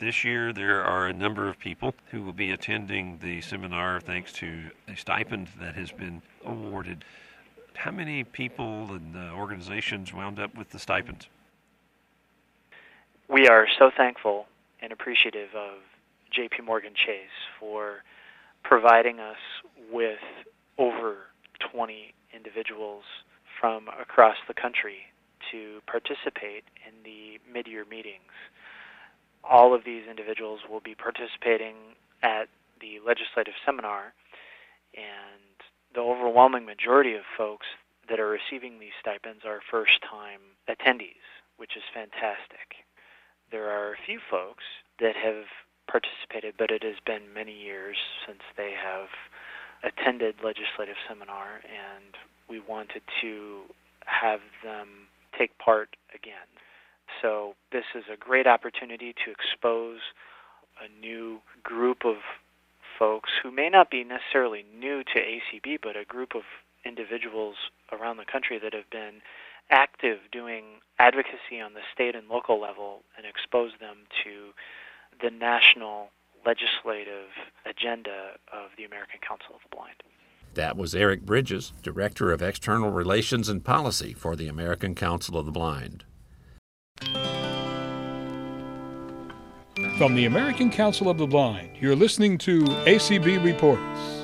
This 0.00 0.24
year, 0.24 0.50
there 0.54 0.82
are 0.82 1.08
a 1.08 1.12
number 1.12 1.46
of 1.46 1.58
people 1.58 1.94
who 2.10 2.22
will 2.22 2.32
be 2.32 2.52
attending 2.52 3.18
the 3.22 3.42
seminar 3.42 4.00
thanks 4.00 4.32
to 4.34 4.70
a 4.88 4.96
stipend 4.96 5.48
that 5.60 5.74
has 5.74 5.92
been 5.92 6.22
awarded. 6.42 7.04
How 7.74 7.90
many 7.90 8.24
people 8.24 8.94
and 8.94 9.14
uh, 9.14 9.34
organizations 9.34 10.14
wound 10.14 10.38
up 10.38 10.56
with 10.56 10.70
the 10.70 10.78
stipend? 10.78 11.26
We 13.28 13.46
are 13.48 13.66
so 13.78 13.90
thankful 13.94 14.46
and 14.80 14.90
appreciative 14.90 15.50
of 15.54 15.80
JP 16.34 16.64
Morgan 16.64 16.94
Chase 16.94 17.28
for 17.58 18.02
providing 18.64 19.20
us 19.20 19.36
with 19.92 20.18
over 20.78 21.26
20 21.74 22.14
individuals 22.34 23.04
from 23.60 23.88
across 24.00 24.36
the 24.48 24.54
country 24.54 25.12
to 25.52 25.82
participate 25.86 26.64
in 26.88 26.94
the 27.04 27.38
mid 27.52 27.66
year 27.66 27.84
meetings. 27.84 28.32
All 29.42 29.74
of 29.74 29.84
these 29.84 30.06
individuals 30.08 30.60
will 30.68 30.80
be 30.80 30.94
participating 30.94 31.74
at 32.22 32.48
the 32.80 33.00
legislative 33.04 33.54
seminar, 33.64 34.12
and 34.94 35.40
the 35.94 36.00
overwhelming 36.00 36.64
majority 36.64 37.14
of 37.14 37.22
folks 37.36 37.66
that 38.08 38.20
are 38.20 38.28
receiving 38.28 38.78
these 38.78 38.96
stipends 39.00 39.44
are 39.44 39.60
first 39.70 40.00
time 40.02 40.40
attendees, 40.68 41.24
which 41.56 41.76
is 41.76 41.82
fantastic. 41.92 42.84
There 43.50 43.70
are 43.70 43.92
a 43.92 43.96
few 44.06 44.20
folks 44.30 44.64
that 45.00 45.16
have 45.16 45.44
participated, 45.88 46.54
but 46.56 46.70
it 46.70 46.82
has 46.82 46.96
been 47.04 47.32
many 47.34 47.52
years 47.52 47.96
since 48.26 48.40
they 48.56 48.72
have 48.72 49.08
attended 49.82 50.36
legislative 50.44 50.96
seminar, 51.08 51.60
and 51.64 52.14
we 52.48 52.60
wanted 52.60 53.02
to 53.20 53.62
have 54.06 54.40
them 54.62 55.08
take 55.36 55.56
part 55.58 55.96
again. 56.14 56.46
So 57.22 57.54
this 57.72 57.84
is 57.94 58.04
a 58.12 58.16
great 58.16 58.46
opportunity 58.46 59.14
to 59.24 59.30
expose 59.30 59.98
a 60.80 60.88
new 61.00 61.40
group 61.62 62.04
of 62.04 62.16
folks 62.98 63.30
who 63.42 63.50
may 63.50 63.68
not 63.68 63.90
be 63.90 64.04
necessarily 64.04 64.64
new 64.78 65.02
to 65.04 65.20
ACB, 65.20 65.78
but 65.82 65.96
a 65.96 66.04
group 66.04 66.34
of 66.34 66.42
individuals 66.84 67.56
around 67.92 68.16
the 68.16 68.24
country 68.24 68.58
that 68.58 68.72
have 68.72 68.88
been 68.90 69.20
active 69.70 70.18
doing 70.32 70.64
advocacy 70.98 71.60
on 71.62 71.74
the 71.74 71.80
state 71.92 72.14
and 72.14 72.28
local 72.28 72.60
level 72.60 73.02
and 73.16 73.26
expose 73.26 73.72
them 73.80 73.98
to 74.24 74.50
the 75.22 75.30
national 75.30 76.08
legislative 76.44 77.28
agenda 77.66 78.32
of 78.52 78.70
the 78.76 78.84
American 78.84 79.20
Council 79.26 79.54
of 79.54 79.60
the 79.70 79.76
Blind. 79.76 80.02
That 80.54 80.76
was 80.76 80.94
Eric 80.94 81.22
Bridges, 81.24 81.72
Director 81.82 82.32
of 82.32 82.42
External 82.42 82.90
Relations 82.90 83.48
and 83.48 83.64
Policy 83.64 84.14
for 84.14 84.34
the 84.34 84.48
American 84.48 84.94
Council 84.94 85.38
of 85.38 85.46
the 85.46 85.52
Blind. 85.52 86.04
From 89.98 90.14
the 90.14 90.24
American 90.26 90.70
Council 90.70 91.08
of 91.08 91.18
the 91.18 91.26
Blind, 91.26 91.76
you're 91.80 91.96
listening 91.96 92.38
to 92.38 92.64
ACB 92.64 93.44
Reports. 93.44 94.20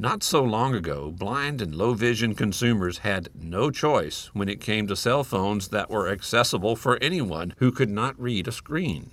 Not 0.00 0.22
so 0.22 0.44
long 0.44 0.76
ago, 0.76 1.10
blind 1.10 1.60
and 1.60 1.74
low 1.74 1.94
vision 1.94 2.36
consumers 2.36 2.98
had 2.98 3.30
no 3.34 3.72
choice 3.72 4.30
when 4.32 4.48
it 4.48 4.60
came 4.60 4.86
to 4.86 4.94
cell 4.94 5.24
phones 5.24 5.68
that 5.68 5.90
were 5.90 6.08
accessible 6.08 6.76
for 6.76 6.98
anyone 7.02 7.52
who 7.56 7.72
could 7.72 7.90
not 7.90 8.20
read 8.20 8.46
a 8.46 8.52
screen. 8.52 9.10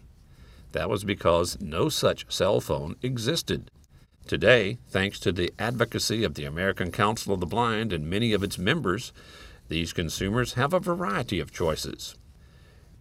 That 0.73 0.87
was 0.87 1.03
because 1.03 1.59
no 1.59 1.89
such 1.89 2.31
cell 2.31 2.61
phone 2.61 2.97
existed. 3.01 3.71
Today, 4.27 4.77
thanks 4.87 5.19
to 5.21 5.31
the 5.31 5.51
advocacy 5.57 6.23
of 6.23 6.35
the 6.35 6.45
American 6.45 6.91
Council 6.91 7.33
of 7.33 7.39
the 7.39 7.45
Blind 7.47 7.91
and 7.91 8.07
many 8.07 8.33
of 8.33 8.43
its 8.43 8.59
members, 8.59 9.11
these 9.67 9.93
consumers 9.93 10.53
have 10.53 10.73
a 10.73 10.79
variety 10.79 11.39
of 11.39 11.51
choices. 11.51 12.15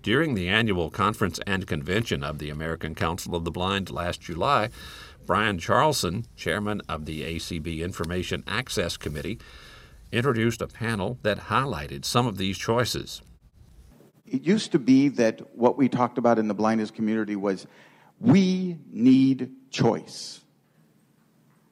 During 0.02 0.34
the 0.34 0.48
annual 0.48 0.90
conference 0.90 1.40
and 1.46 1.66
convention 1.66 2.22
of 2.22 2.38
the 2.38 2.50
American 2.50 2.94
Council 2.94 3.34
of 3.34 3.44
the 3.44 3.50
Blind 3.50 3.90
last 3.90 4.20
July, 4.20 4.68
Brian 5.26 5.58
Charlson, 5.58 6.26
chairman 6.36 6.82
of 6.88 7.06
the 7.06 7.22
ACB 7.22 7.80
Information 7.80 8.44
Access 8.46 8.96
Committee, 8.96 9.38
introduced 10.12 10.60
a 10.60 10.66
panel 10.66 11.18
that 11.22 11.48
highlighted 11.48 12.04
some 12.04 12.26
of 12.26 12.36
these 12.36 12.58
choices. 12.58 13.22
It 14.26 14.42
used 14.42 14.72
to 14.72 14.78
be 14.78 15.08
that 15.08 15.56
what 15.56 15.78
we 15.78 15.88
talked 15.88 16.18
about 16.18 16.38
in 16.38 16.48
the 16.48 16.54
blindness 16.54 16.90
community 16.90 17.36
was 17.36 17.66
we 18.20 18.78
need 18.90 19.50
choice. 19.70 20.43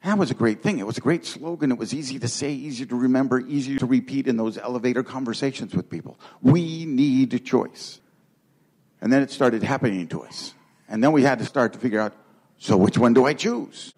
That 0.03 0.17
was 0.17 0.31
a 0.31 0.33
great 0.33 0.61
thing. 0.61 0.79
It 0.79 0.85
was 0.85 0.97
a 0.97 1.01
great 1.01 1.25
slogan. 1.25 1.71
It 1.71 1.77
was 1.77 1.93
easy 1.93 2.19
to 2.19 2.27
say, 2.27 2.51
easy 2.51 2.85
to 2.85 2.95
remember, 2.95 3.39
easy 3.39 3.77
to 3.77 3.85
repeat 3.85 4.27
in 4.27 4.35
those 4.35 4.57
elevator 4.57 5.01
conversations 5.01 5.73
with 5.73 5.89
people. 5.89 6.19
We 6.41 6.85
need 6.85 7.45
choice. 7.45 8.01
And 8.99 9.11
then 9.11 9.21
it 9.21 9.31
started 9.31 9.63
happening 9.63 10.07
to 10.09 10.23
us. 10.23 10.53
And 10.89 11.01
then 11.01 11.13
we 11.13 11.23
had 11.23 11.39
to 11.39 11.45
start 11.45 11.73
to 11.73 11.79
figure 11.79 12.01
out 12.01 12.13
so, 12.57 12.77
which 12.77 12.97
one 12.97 13.13
do 13.13 13.25
I 13.25 13.33
choose? 13.33 13.93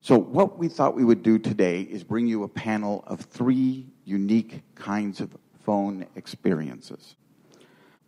So, 0.00 0.16
what 0.16 0.58
we 0.58 0.68
thought 0.68 0.94
we 0.94 1.04
would 1.04 1.22
do 1.22 1.38
today 1.38 1.82
is 1.82 2.02
bring 2.02 2.26
you 2.26 2.44
a 2.44 2.48
panel 2.48 3.04
of 3.06 3.20
three 3.20 3.86
unique 4.04 4.62
kinds 4.74 5.20
of 5.20 5.36
phone 5.64 6.06
experiences. 6.16 7.14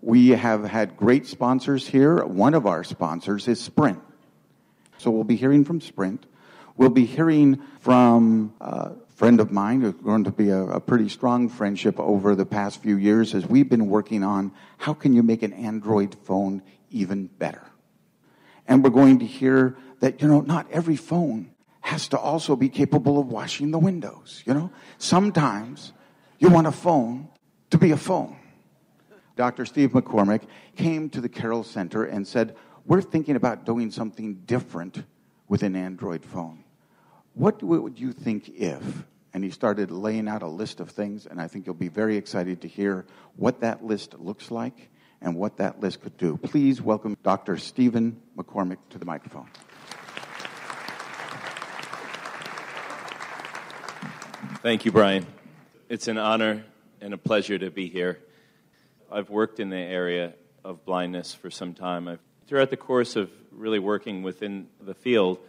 We 0.00 0.30
have 0.30 0.64
had 0.64 0.96
great 0.96 1.26
sponsors 1.26 1.86
here. 1.86 2.24
One 2.24 2.54
of 2.54 2.66
our 2.66 2.84
sponsors 2.84 3.48
is 3.48 3.60
Sprint. 3.60 4.00
So, 4.96 5.10
we'll 5.10 5.24
be 5.24 5.36
hearing 5.36 5.64
from 5.64 5.82
Sprint. 5.82 6.24
We'll 6.76 6.90
be 6.90 7.04
hearing 7.04 7.60
from 7.80 8.54
a 8.60 8.92
friend 9.14 9.38
of 9.38 9.52
mine 9.52 9.82
who's 9.82 9.94
going 9.94 10.24
to 10.24 10.32
be 10.32 10.50
a, 10.50 10.62
a 10.64 10.80
pretty 10.80 11.08
strong 11.08 11.48
friendship 11.48 12.00
over 12.00 12.34
the 12.34 12.46
past 12.46 12.82
few 12.82 12.96
years 12.96 13.34
as 13.34 13.46
we've 13.46 13.68
been 13.68 13.86
working 13.86 14.24
on 14.24 14.52
how 14.78 14.92
can 14.92 15.14
you 15.14 15.22
make 15.22 15.42
an 15.42 15.52
Android 15.52 16.16
phone 16.24 16.62
even 16.90 17.26
better. 17.26 17.62
And 18.66 18.82
we're 18.82 18.90
going 18.90 19.20
to 19.20 19.26
hear 19.26 19.76
that, 20.00 20.20
you 20.20 20.28
know, 20.28 20.40
not 20.40 20.66
every 20.70 20.96
phone 20.96 21.50
has 21.82 22.08
to 22.08 22.18
also 22.18 22.56
be 22.56 22.68
capable 22.68 23.18
of 23.20 23.26
washing 23.28 23.70
the 23.70 23.78
windows, 23.78 24.42
you 24.46 24.54
know? 24.54 24.70
Sometimes 24.98 25.92
you 26.38 26.48
want 26.48 26.66
a 26.66 26.72
phone 26.72 27.28
to 27.70 27.78
be 27.78 27.90
a 27.92 27.96
phone. 27.96 28.36
Dr. 29.36 29.66
Steve 29.66 29.90
McCormick 29.90 30.42
came 30.76 31.10
to 31.10 31.20
the 31.20 31.28
Carroll 31.28 31.62
Center 31.62 32.04
and 32.04 32.26
said, 32.26 32.56
We're 32.86 33.02
thinking 33.02 33.36
about 33.36 33.64
doing 33.64 33.90
something 33.90 34.42
different 34.46 35.04
with 35.48 35.62
an 35.62 35.76
Android 35.76 36.24
phone. 36.24 36.63
What 37.34 37.62
would 37.64 37.98
you 37.98 38.12
think 38.12 38.48
if? 38.48 39.04
And 39.32 39.42
he 39.42 39.50
started 39.50 39.90
laying 39.90 40.28
out 40.28 40.42
a 40.42 40.48
list 40.48 40.78
of 40.78 40.90
things, 40.90 41.26
and 41.26 41.40
I 41.40 41.48
think 41.48 41.66
you'll 41.66 41.74
be 41.74 41.88
very 41.88 42.16
excited 42.16 42.60
to 42.60 42.68
hear 42.68 43.04
what 43.34 43.60
that 43.62 43.84
list 43.84 44.14
looks 44.20 44.52
like 44.52 44.88
and 45.20 45.34
what 45.34 45.56
that 45.56 45.80
list 45.80 46.00
could 46.02 46.16
do. 46.16 46.36
Please 46.36 46.80
welcome 46.80 47.16
Dr. 47.24 47.56
Stephen 47.56 48.20
McCormick 48.36 48.78
to 48.90 48.98
the 48.98 49.04
microphone. 49.04 49.48
Thank 54.62 54.84
you, 54.84 54.92
Brian. 54.92 55.26
It's 55.88 56.06
an 56.06 56.18
honor 56.18 56.64
and 57.00 57.12
a 57.12 57.18
pleasure 57.18 57.58
to 57.58 57.70
be 57.70 57.88
here. 57.88 58.20
I've 59.10 59.28
worked 59.28 59.58
in 59.58 59.70
the 59.70 59.76
area 59.76 60.34
of 60.64 60.84
blindness 60.84 61.34
for 61.34 61.50
some 61.50 61.74
time. 61.74 62.06
I've, 62.06 62.20
throughout 62.46 62.70
the 62.70 62.76
course 62.76 63.16
of 63.16 63.28
really 63.50 63.80
working 63.80 64.22
within 64.22 64.68
the 64.80 64.94
field, 64.94 65.40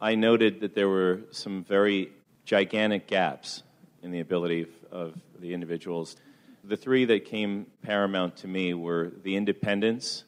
I 0.00 0.14
noted 0.14 0.60
that 0.60 0.74
there 0.74 0.88
were 0.88 1.20
some 1.30 1.64
very 1.64 2.10
gigantic 2.44 3.06
gaps 3.06 3.62
in 4.02 4.10
the 4.10 4.20
ability 4.20 4.62
of, 4.62 4.68
of 4.92 5.14
the 5.38 5.54
individuals. 5.54 6.16
The 6.62 6.76
three 6.76 7.04
that 7.06 7.24
came 7.24 7.66
paramount 7.82 8.36
to 8.38 8.48
me 8.48 8.74
were 8.74 9.12
the 9.22 9.36
independence, 9.36 10.24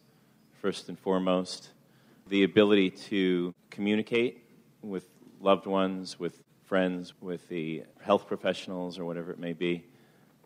first 0.61 0.89
and 0.89 0.99
foremost, 0.99 1.71
the 2.29 2.43
ability 2.43 2.91
to 2.91 3.55
communicate 3.71 4.45
with 4.83 5.07
loved 5.41 5.67
ones, 5.67 6.19
with 6.19 6.43
friends, 6.65 7.15
with 7.21 7.49
the 7.49 7.85
health 8.01 8.27
professionals, 8.27 8.99
or 8.99 9.05
whatever 9.05 9.31
it 9.31 9.39
may 9.39 9.53
be. 9.53 9.85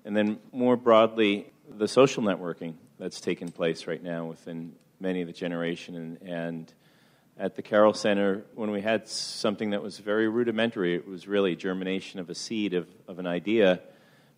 And 0.05 0.17
then 0.17 0.39
more 0.53 0.77
broadly, 0.77 1.53
the 1.69 1.89
social 1.89 2.23
networking 2.23 2.75
that's 2.99 3.21
taken 3.21 3.51
place 3.51 3.87
right 3.87 4.03
now 4.03 4.27
within 4.27 4.75
many 4.99 5.21
of 5.21 5.27
the 5.27 5.33
generation. 5.33 5.95
And, 5.95 6.23
and 6.23 6.75
at 7.41 7.57
the 7.57 7.63
Carroll 7.63 7.95
Center, 7.95 8.45
when 8.55 8.71
we 8.71 8.83
had 8.83 9.09
something 9.09 9.71
that 9.71 9.83
was 9.83 9.99
very 9.99 10.29
rudimentary, 10.29 10.95
it 10.95 11.09
was 11.09 11.27
really 11.27 11.57
germination 11.57 12.21
of 12.21 12.29
a 12.29 12.35
seed 12.35 12.75
of, 12.75 12.87
of 13.09 13.19
an 13.19 13.27
idea. 13.27 13.81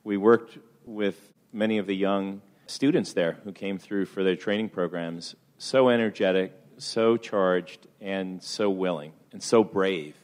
We 0.05 0.17
worked 0.17 0.57
with 0.87 1.17
many 1.53 1.79
of 1.79 1.89
the 1.89 1.97
young 1.97 2.43
students 2.67 3.13
there 3.13 3.39
who 3.43 3.51
came 3.51 3.79
through 3.79 4.07
for 4.07 4.23
their 4.23 4.37
training 4.37 4.69
programs, 4.69 5.35
so 5.59 5.89
energetic, 5.89 6.53
so 6.79 7.17
charged, 7.17 7.89
and 8.01 8.41
so 8.41 8.71
willing, 8.71 9.13
and 9.33 9.43
so 9.43 9.65
brave. 9.65 10.15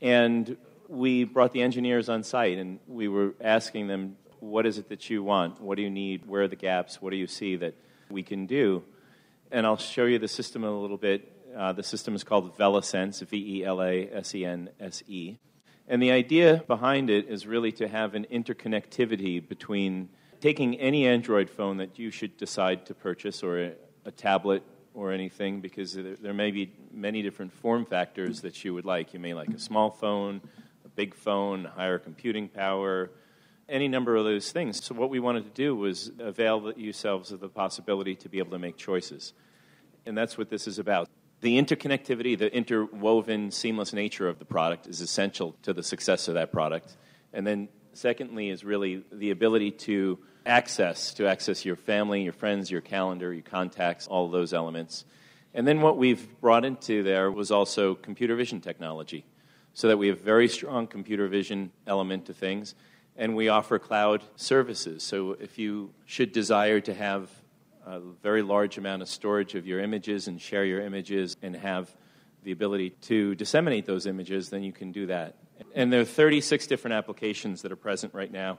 And 0.00 0.56
we 0.88 1.24
brought 1.24 1.52
the 1.52 1.60
engineers 1.60 2.08
on 2.08 2.22
site, 2.22 2.56
and 2.56 2.80
we 2.88 3.06
were 3.06 3.34
asking 3.38 3.88
them, 3.88 4.16
What 4.40 4.64
is 4.64 4.78
it 4.78 4.88
that 4.88 5.10
you 5.10 5.22
want? 5.22 5.60
What 5.60 5.76
do 5.76 5.82
you 5.82 5.90
need? 5.90 6.24
Where 6.24 6.42
are 6.42 6.48
the 6.48 6.56
gaps? 6.56 7.02
What 7.02 7.10
do 7.10 7.16
you 7.16 7.26
see 7.26 7.56
that 7.56 7.74
we 8.10 8.22
can 8.22 8.46
do? 8.46 8.82
And 9.50 9.66
I'll 9.66 9.76
show 9.76 10.06
you 10.06 10.18
the 10.18 10.26
system 10.26 10.64
in 10.64 10.70
a 10.70 10.80
little 10.80 10.96
bit. 10.96 11.35
Uh, 11.56 11.72
the 11.72 11.82
system 11.82 12.14
is 12.14 12.22
called 12.22 12.56
VelaSense, 12.58 13.26
V 13.26 13.60
E 13.60 13.64
L 13.64 13.82
A 13.82 14.08
S 14.12 14.34
E 14.34 14.44
N 14.44 14.68
S 14.78 15.02
E. 15.08 15.36
And 15.88 16.02
the 16.02 16.10
idea 16.10 16.62
behind 16.66 17.08
it 17.08 17.28
is 17.28 17.46
really 17.46 17.72
to 17.72 17.88
have 17.88 18.14
an 18.14 18.26
interconnectivity 18.30 19.46
between 19.46 20.10
taking 20.40 20.78
any 20.78 21.06
Android 21.06 21.48
phone 21.48 21.78
that 21.78 21.98
you 21.98 22.10
should 22.10 22.36
decide 22.36 22.86
to 22.86 22.94
purchase 22.94 23.42
or 23.42 23.58
a, 23.58 23.72
a 24.04 24.10
tablet 24.10 24.62
or 24.92 25.12
anything, 25.12 25.60
because 25.60 25.94
there, 25.94 26.16
there, 26.16 26.34
may 26.34 26.50
be 26.50 26.72
many 26.90 27.22
different 27.22 27.52
form 27.52 27.86
factors 27.86 28.40
that 28.40 28.64
you 28.64 28.74
would 28.74 28.84
like. 28.84 29.14
You 29.14 29.20
may 29.20 29.32
like 29.32 29.48
a 29.50 29.58
small 29.58 29.90
phone, 29.90 30.40
a 30.84 30.88
big 30.88 31.14
phone, 31.14 31.64
higher 31.64 31.98
computing 31.98 32.48
power, 32.48 33.10
any 33.68 33.88
number 33.88 34.16
of 34.16 34.24
those 34.24 34.52
things. 34.52 34.84
So, 34.84 34.94
what 34.94 35.10
we 35.10 35.20
wanted 35.20 35.44
to 35.44 35.50
do 35.50 35.74
was 35.76 36.10
avail 36.18 36.72
yourselves 36.76 37.32
of 37.32 37.40
the 37.40 37.48
possibility 37.48 38.14
to 38.16 38.28
be 38.28 38.38
able 38.38 38.52
to 38.52 38.58
make 38.58 38.76
choices. 38.76 39.32
And 40.04 40.16
that's 40.16 40.38
what 40.38 40.50
this 40.50 40.66
is 40.66 40.78
about. 40.78 41.08
The 41.46 41.62
interconnectivity, 41.62 42.36
the 42.36 42.52
interwoven, 42.52 43.52
seamless 43.52 43.92
nature 43.92 44.26
of 44.26 44.40
the 44.40 44.44
product 44.44 44.88
is 44.88 45.00
essential 45.00 45.54
to 45.62 45.72
the 45.72 45.84
success 45.84 46.26
of 46.26 46.34
that 46.34 46.50
product. 46.50 46.96
And 47.32 47.46
then, 47.46 47.68
secondly, 47.92 48.48
is 48.48 48.64
really 48.64 49.04
the 49.12 49.30
ability 49.30 49.70
to 49.86 50.18
access, 50.44 51.14
to 51.14 51.28
access 51.28 51.64
your 51.64 51.76
family, 51.76 52.24
your 52.24 52.32
friends, 52.32 52.68
your 52.68 52.80
calendar, 52.80 53.32
your 53.32 53.44
contacts, 53.44 54.08
all 54.08 54.28
those 54.28 54.52
elements. 54.52 55.04
And 55.54 55.68
then 55.68 55.82
what 55.82 55.96
we've 55.96 56.40
brought 56.40 56.64
into 56.64 57.04
there 57.04 57.30
was 57.30 57.52
also 57.52 57.94
computer 57.94 58.34
vision 58.34 58.60
technology, 58.60 59.24
so 59.72 59.86
that 59.86 59.98
we 59.98 60.08
have 60.08 60.22
very 60.22 60.48
strong 60.48 60.88
computer 60.88 61.28
vision 61.28 61.70
element 61.86 62.26
to 62.26 62.32
things, 62.32 62.74
and 63.14 63.36
we 63.36 63.48
offer 63.48 63.78
cloud 63.78 64.24
services. 64.34 65.04
So 65.04 65.36
if 65.38 65.58
you 65.58 65.94
should 66.06 66.32
desire 66.32 66.80
to 66.80 66.92
have 66.92 67.30
a 67.86 68.00
very 68.22 68.42
large 68.42 68.76
amount 68.76 69.00
of 69.00 69.08
storage 69.08 69.54
of 69.54 69.66
your 69.66 69.80
images 69.80 70.28
and 70.28 70.40
share 70.40 70.64
your 70.64 70.80
images 70.80 71.36
and 71.40 71.56
have 71.56 71.88
the 72.42 72.52
ability 72.52 72.90
to 72.90 73.34
disseminate 73.36 73.86
those 73.86 74.06
images, 74.06 74.50
then 74.50 74.62
you 74.62 74.72
can 74.72 74.92
do 74.92 75.06
that. 75.06 75.36
And 75.74 75.92
there 75.92 76.00
are 76.00 76.04
36 76.04 76.66
different 76.66 76.94
applications 76.94 77.62
that 77.62 77.72
are 77.72 77.76
present 77.76 78.12
right 78.12 78.30
now 78.30 78.58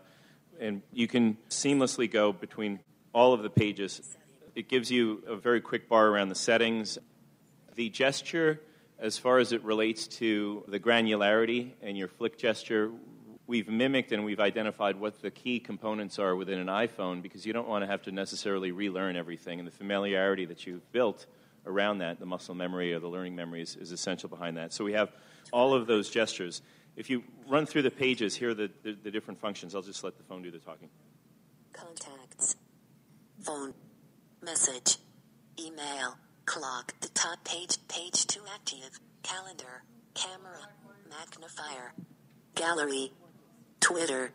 and 0.60 0.82
you 0.92 1.08
can 1.08 1.38
seamlessly 1.50 2.10
go 2.10 2.32
between 2.32 2.80
all 3.14 3.34
of 3.34 3.44
the 3.44 3.50
pages. 3.50 4.18
It 4.56 4.68
gives 4.68 4.92
you 4.92 5.24
a 5.28 5.36
very 5.36 5.62
quick 5.62 5.88
bar 5.88 6.08
around 6.08 6.30
the 6.30 6.36
settings. 6.36 6.98
The 7.76 7.90
gesture, 7.90 8.62
as 9.00 9.18
far 9.18 9.40
as 9.40 9.52
it 9.52 9.64
relates 9.64 10.08
to 10.08 10.64
the 10.68 10.80
granularity 10.80 11.74
and 11.82 11.98
your 11.98 12.08
flick 12.08 12.38
gesture, 12.38 12.92
we've 13.48 13.68
mimicked 13.68 14.12
and 14.12 14.24
we've 14.24 14.40
identified 14.40 15.00
what 15.00 15.22
the 15.22 15.32
key 15.32 15.60
components 15.60 16.20
are 16.20 16.36
within 16.36 16.60
an 16.60 16.68
iPhone 16.68 17.22
because 17.22 17.46
you 17.46 17.54
don't 17.54 17.68
want 17.68 17.84
to 17.84 17.88
have 17.88 18.04
to 18.04 18.12
necessarily 18.12 18.72
relearn 18.72 19.16
everything. 19.16 19.60
And 19.60 19.68
the 19.68 19.72
familiarity 19.72 20.46
that 20.46 20.68
you've 20.68 20.92
built 20.92 21.26
around 21.66 22.00
that, 22.00 22.20
the 22.20 22.26
muscle 22.26 22.56
memory 22.56 22.94
or 22.94 23.00
the 23.00 23.08
learning 23.08 23.36
memories, 23.36 23.76
is 23.76 23.92
essential 23.92 24.30
behind 24.30 24.58
that. 24.58 24.74
So 24.74 24.84
we 24.84 24.94
have 24.94 25.12
all 25.52 25.74
of 25.74 25.88
those 25.88 26.10
gestures 26.10 26.62
if 26.98 27.12
you 27.12 27.24
run 27.48 27.68
through 27.68 27.84
the 27.84 27.92
pages, 27.92 28.36
here 28.36 28.50
are 28.50 28.54
the, 28.56 28.72
the, 28.84 28.98
the, 29.04 29.12
different 29.12 29.40
functions. 29.40 29.76
I'll 29.76 29.84
just 29.84 30.04
let 30.04 30.18
the 30.18 30.24
phone 30.24 30.42
do 30.42 30.50
the 30.50 30.58
talking. 30.58 30.90
Contacts. 31.72 32.56
Phone. 33.44 33.76
Message. 34.42 34.98
Email. 35.60 36.18
Clock. 36.46 37.00
The 37.00 37.10
top 37.10 37.44
page. 37.44 37.78
Page 37.88 38.26
2 38.26 38.42
active. 38.52 39.00
Calendar. 39.22 39.84
Camera. 40.16 40.58
Magnifier. 41.08 41.94
Gallery. 42.56 43.12
Twitter. 43.80 44.32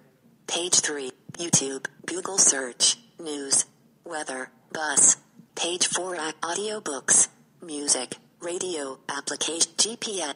Page 0.46 0.74
3. 0.80 1.10
YouTube. 1.34 1.86
Google 2.06 2.38
search. 2.38 2.98
News. 3.18 3.66
Weather. 4.04 4.50
Bus. 4.72 5.16
Page 5.54 5.86
4 5.86 6.16
audiobooks. 6.16 7.28
Music. 7.60 8.16
Radio. 8.40 8.98
Application. 9.08 9.72
GPS. 9.76 10.34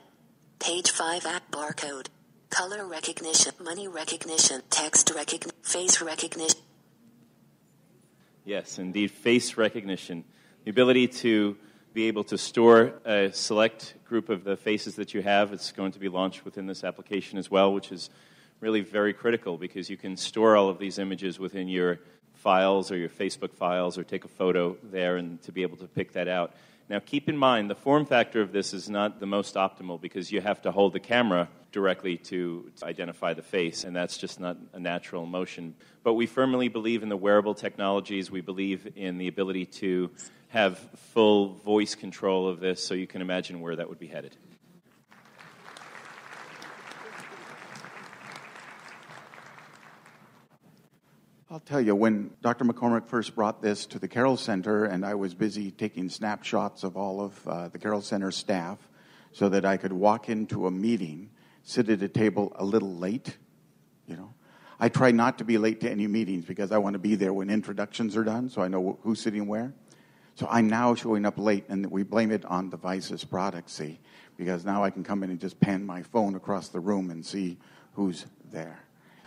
Page 0.58 0.90
5 0.90 1.26
app 1.26 1.50
barcode 1.50 2.08
color 2.50 2.86
recognition, 2.86 3.52
money 3.62 3.88
recognition, 3.88 4.62
text 4.70 5.12
recognition, 5.14 5.52
face 5.62 6.00
recognition. 6.00 6.58
Yes, 8.44 8.78
indeed, 8.78 9.10
face 9.10 9.56
recognition. 9.56 10.24
The 10.64 10.70
ability 10.70 11.08
to 11.08 11.56
be 11.92 12.08
able 12.08 12.24
to 12.24 12.38
store 12.38 12.94
a 13.04 13.30
select 13.32 13.94
group 14.04 14.28
of 14.28 14.44
the 14.44 14.56
faces 14.56 14.96
that 14.96 15.14
you 15.14 15.22
have. 15.22 15.52
It's 15.52 15.72
going 15.72 15.92
to 15.92 15.98
be 15.98 16.08
launched 16.08 16.44
within 16.44 16.66
this 16.66 16.84
application 16.84 17.38
as 17.38 17.50
well, 17.50 17.72
which 17.72 17.90
is 17.90 18.10
really 18.60 18.80
very 18.80 19.12
critical 19.12 19.56
because 19.58 19.90
you 19.90 19.96
can 19.96 20.16
store 20.16 20.56
all 20.56 20.68
of 20.68 20.78
these 20.78 20.98
images 20.98 21.38
within 21.38 21.68
your 21.68 22.00
files 22.34 22.90
or 22.90 22.96
your 22.96 23.08
Facebook 23.08 23.52
files 23.54 23.98
or 23.98 24.04
take 24.04 24.24
a 24.24 24.28
photo 24.28 24.76
there 24.82 25.16
and 25.16 25.42
to 25.42 25.52
be 25.52 25.62
able 25.62 25.76
to 25.76 25.86
pick 25.86 26.12
that 26.12 26.28
out. 26.28 26.54
Now, 26.88 27.00
keep 27.00 27.28
in 27.28 27.36
mind, 27.36 27.68
the 27.68 27.74
form 27.74 28.06
factor 28.06 28.40
of 28.40 28.52
this 28.52 28.72
is 28.72 28.88
not 28.88 29.18
the 29.18 29.26
most 29.26 29.56
optimal 29.56 30.00
because 30.00 30.30
you 30.30 30.40
have 30.40 30.62
to 30.62 30.70
hold 30.70 30.92
the 30.92 31.00
camera 31.00 31.48
directly 31.72 32.16
to, 32.16 32.70
identify 32.82 33.34
the 33.34 33.42
face, 33.42 33.82
and 33.82 33.94
that's 33.94 34.16
just 34.16 34.38
not 34.38 34.56
a 34.72 34.78
natural 34.78 35.26
motion. 35.26 35.74
But 36.04 36.14
we 36.14 36.26
firmly 36.26 36.68
believe 36.68 37.02
in 37.02 37.08
the 37.08 37.16
wearable 37.16 37.54
technologies. 37.54 38.30
We 38.30 38.40
believe 38.40 38.86
in 38.94 39.18
the 39.18 39.26
ability 39.26 39.66
to 39.66 40.10
have 40.48 40.78
full 41.12 41.54
voice 41.54 41.96
control 41.96 42.48
of 42.48 42.60
this, 42.60 42.84
so 42.84 42.94
you 42.94 43.08
can 43.08 43.20
imagine 43.20 43.60
where 43.60 43.76
that 43.76 43.88
would 43.88 43.98
be 43.98 44.06
headed. 44.06 44.36
I'll 51.48 51.60
tell 51.60 51.80
you, 51.80 51.94
when 51.94 52.32
Dr. 52.42 52.64
McCormick 52.64 53.06
first 53.06 53.36
brought 53.36 53.62
this 53.62 53.86
to 53.86 54.00
the 54.00 54.08
Carroll 54.08 54.36
Center, 54.36 54.84
and 54.84 55.06
I 55.06 55.14
was 55.14 55.32
busy 55.32 55.70
taking 55.70 56.08
snapshots 56.08 56.82
of 56.82 56.96
all 56.96 57.20
of 57.20 57.46
uh, 57.46 57.68
the 57.68 57.78
Carroll 57.78 58.02
Center 58.02 58.32
staff 58.32 58.78
so 59.30 59.48
that 59.50 59.64
I 59.64 59.76
could 59.76 59.92
walk 59.92 60.28
into 60.28 60.66
a 60.66 60.72
meeting, 60.72 61.30
sit 61.62 61.88
at 61.88 62.02
a 62.02 62.08
table 62.08 62.52
a 62.56 62.64
little 62.64 62.96
late, 62.96 63.36
you 64.08 64.16
know. 64.16 64.34
I 64.80 64.88
try 64.88 65.12
not 65.12 65.38
to 65.38 65.44
be 65.44 65.56
late 65.56 65.80
to 65.82 65.90
any 65.90 66.08
meetings 66.08 66.46
because 66.46 66.72
I 66.72 66.78
want 66.78 66.94
to 66.94 66.98
be 66.98 67.14
there 67.14 67.32
when 67.32 67.48
introductions 67.48 68.16
are 68.16 68.24
done 68.24 68.50
so 68.50 68.60
I 68.60 68.66
know 68.66 68.98
who's 69.02 69.20
sitting 69.20 69.46
where. 69.46 69.72
So 70.34 70.48
I'm 70.50 70.66
now 70.66 70.96
showing 70.96 71.24
up 71.24 71.38
late, 71.38 71.66
and 71.68 71.88
we 71.92 72.02
blame 72.02 72.32
it 72.32 72.44
on 72.44 72.70
Devices 72.70 73.24
product, 73.24 73.70
see, 73.70 74.00
because 74.36 74.64
now 74.64 74.82
I 74.82 74.90
can 74.90 75.04
come 75.04 75.22
in 75.22 75.30
and 75.30 75.40
just 75.40 75.60
pan 75.60 75.86
my 75.86 76.02
phone 76.02 76.34
across 76.34 76.70
the 76.70 76.80
room 76.80 77.08
and 77.08 77.24
see 77.24 77.56
who's 77.92 78.26
there. 78.50 78.80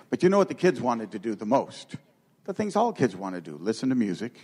But 0.10 0.21
you 0.21 0.27
know 0.27 0.38
what 0.38 0.49
the 0.49 0.53
kids 0.53 0.82
wanted 0.82 1.12
to 1.12 1.19
do 1.19 1.34
the 1.34 1.45
most? 1.45 1.95
The 2.45 2.54
things 2.54 2.75
all 2.75 2.93
kids 2.93 3.15
want 3.15 3.36
to 3.36 3.41
do 3.41 3.58
listen 3.58 3.89
to 3.89 3.95
music. 3.95 4.39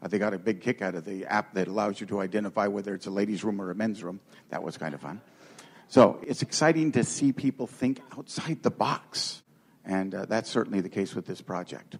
Uh, 0.00 0.08
they 0.08 0.18
got 0.18 0.32
a 0.32 0.38
big 0.38 0.60
kick 0.60 0.80
out 0.80 0.94
of 0.94 1.04
the 1.04 1.26
app 1.26 1.54
that 1.54 1.66
allows 1.66 2.00
you 2.00 2.06
to 2.06 2.20
identify 2.20 2.66
whether 2.68 2.94
it's 2.94 3.06
a 3.06 3.10
ladies' 3.10 3.42
room 3.42 3.60
or 3.60 3.70
a 3.70 3.74
men's 3.74 4.02
room. 4.02 4.20
That 4.50 4.62
was 4.62 4.76
kind 4.76 4.94
of 4.94 5.00
fun. 5.00 5.20
So 5.88 6.20
it's 6.26 6.42
exciting 6.42 6.92
to 6.92 7.02
see 7.02 7.32
people 7.32 7.66
think 7.66 8.00
outside 8.16 8.62
the 8.62 8.70
box. 8.70 9.42
And 9.84 10.14
uh, 10.14 10.26
that's 10.26 10.50
certainly 10.50 10.80
the 10.82 10.88
case 10.88 11.14
with 11.14 11.26
this 11.26 11.40
project. 11.40 11.96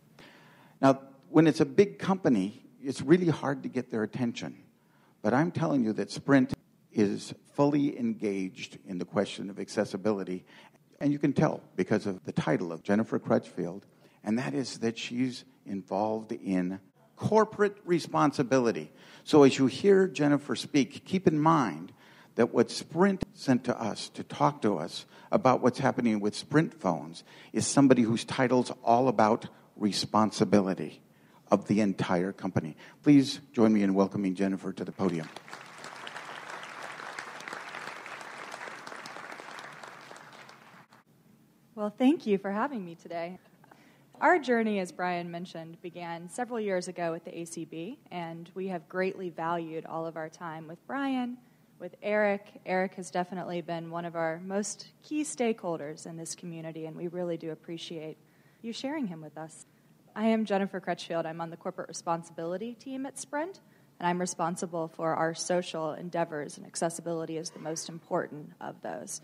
Now, 0.80 1.00
when 1.30 1.46
it's 1.46 1.60
a 1.60 1.64
big 1.64 1.98
company, 1.98 2.62
it's 2.82 3.00
really 3.00 3.28
hard 3.28 3.62
to 3.64 3.68
get 3.68 3.90
their 3.90 4.02
attention. 4.02 4.62
But 5.22 5.34
I'm 5.34 5.50
telling 5.50 5.82
you 5.84 5.92
that 5.94 6.10
Sprint 6.10 6.52
is 6.92 7.34
fully 7.54 7.98
engaged 7.98 8.78
in 8.86 8.98
the 8.98 9.04
question 9.04 9.50
of 9.50 9.58
accessibility. 9.58 10.44
And 11.00 11.12
you 11.12 11.18
can 11.18 11.32
tell 11.32 11.62
because 11.76 12.06
of 12.06 12.24
the 12.24 12.32
title 12.32 12.72
of 12.72 12.82
Jennifer 12.82 13.18
Crutchfield 13.18 13.86
and 14.24 14.38
that 14.38 14.54
is 14.54 14.78
that 14.78 14.98
she's 14.98 15.44
involved 15.66 16.32
in 16.32 16.80
corporate 17.16 17.76
responsibility. 17.84 18.90
So 19.24 19.42
as 19.42 19.58
you 19.58 19.66
hear 19.66 20.06
Jennifer 20.06 20.56
speak, 20.56 21.04
keep 21.04 21.26
in 21.26 21.38
mind 21.38 21.92
that 22.36 22.54
what 22.54 22.70
Sprint 22.70 23.24
sent 23.34 23.64
to 23.64 23.80
us 23.80 24.08
to 24.10 24.22
talk 24.22 24.62
to 24.62 24.78
us 24.78 25.06
about 25.32 25.60
what's 25.60 25.80
happening 25.80 26.20
with 26.20 26.36
Sprint 26.36 26.72
phones 26.80 27.24
is 27.52 27.66
somebody 27.66 28.02
whose 28.02 28.24
title's 28.24 28.70
all 28.84 29.08
about 29.08 29.48
responsibility 29.76 31.02
of 31.50 31.66
the 31.66 31.80
entire 31.80 32.32
company. 32.32 32.76
Please 33.02 33.40
join 33.52 33.72
me 33.72 33.82
in 33.82 33.94
welcoming 33.94 34.34
Jennifer 34.34 34.72
to 34.72 34.84
the 34.84 34.92
podium. 34.92 35.28
Well, 41.74 41.94
thank 41.96 42.26
you 42.26 42.38
for 42.38 42.50
having 42.50 42.84
me 42.84 42.96
today. 42.96 43.38
Our 44.20 44.40
journey, 44.40 44.80
as 44.80 44.90
Brian 44.90 45.30
mentioned, 45.30 45.80
began 45.80 46.28
several 46.28 46.58
years 46.58 46.88
ago 46.88 47.12
with 47.12 47.24
the 47.24 47.30
ACB, 47.30 47.98
and 48.10 48.50
we 48.52 48.66
have 48.66 48.88
greatly 48.88 49.30
valued 49.30 49.86
all 49.86 50.06
of 50.06 50.16
our 50.16 50.28
time 50.28 50.66
with 50.66 50.84
Brian, 50.88 51.38
with 51.78 51.94
Eric. 52.02 52.60
Eric 52.66 52.94
has 52.94 53.12
definitely 53.12 53.60
been 53.60 53.92
one 53.92 54.04
of 54.04 54.16
our 54.16 54.40
most 54.44 54.88
key 55.04 55.22
stakeholders 55.22 56.04
in 56.04 56.16
this 56.16 56.34
community, 56.34 56.86
and 56.86 56.96
we 56.96 57.06
really 57.06 57.36
do 57.36 57.52
appreciate 57.52 58.18
you 58.60 58.72
sharing 58.72 59.06
him 59.06 59.22
with 59.22 59.38
us. 59.38 59.66
I 60.16 60.24
am 60.26 60.44
Jennifer 60.44 60.80
Crutchfield. 60.80 61.24
I'm 61.24 61.40
on 61.40 61.50
the 61.50 61.56
corporate 61.56 61.86
responsibility 61.86 62.74
team 62.74 63.06
at 63.06 63.20
Sprint, 63.20 63.60
and 64.00 64.08
I'm 64.08 64.20
responsible 64.20 64.88
for 64.88 65.14
our 65.14 65.32
social 65.32 65.92
endeavors, 65.92 66.56
and 66.56 66.66
accessibility 66.66 67.36
is 67.36 67.50
the 67.50 67.60
most 67.60 67.88
important 67.88 68.50
of 68.60 68.82
those. 68.82 69.20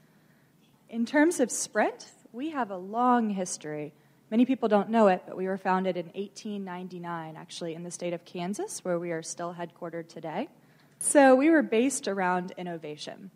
In 0.89 1.05
terms 1.05 1.41
of 1.41 1.51
Sprint, 1.51 2.13
we 2.33 2.51
have 2.51 2.71
a 2.71 2.77
long 2.77 3.31
history. 3.31 3.93
Many 4.35 4.47
people 4.47 4.69
don't 4.69 4.91
know 4.91 5.07
it, 5.07 5.23
but 5.29 5.37
we 5.37 5.47
were 5.47 5.57
founded 5.57 5.97
in 5.97 6.07
1899, 6.07 7.37
actually, 7.37 7.77
in 7.77 7.85
the 7.85 7.91
state 7.93 8.13
of 8.13 8.25
Kansas, 8.25 8.85
where 8.85 8.99
we 8.99 9.13
are 9.13 9.23
still 9.23 9.55
headquartered 9.55 10.09
today. 10.09 10.49
So 10.99 11.37
we 11.37 11.51
were 11.51 11.63
based 11.63 12.09
around 12.09 12.53
innovation. 12.59 13.31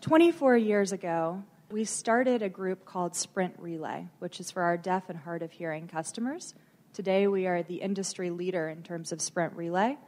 24 0.00 0.56
years 0.56 0.92
ago, 0.92 1.42
we 1.70 1.84
started 1.84 2.40
a 2.40 2.48
group 2.48 2.86
called 2.86 3.14
Sprint 3.14 3.56
Relay, 3.58 4.06
which 4.18 4.40
is 4.40 4.50
for 4.50 4.62
our 4.62 4.78
deaf 4.78 5.10
and 5.10 5.18
hard 5.18 5.42
of 5.42 5.52
hearing 5.52 5.88
customers. 5.88 6.54
Today, 6.94 7.26
we 7.26 7.46
are 7.46 7.62
the 7.62 7.82
industry 7.82 8.30
leader 8.30 8.66
in 8.70 8.82
terms 8.82 9.12
of 9.12 9.20
Sprint 9.20 9.54
Relay. 9.54 9.98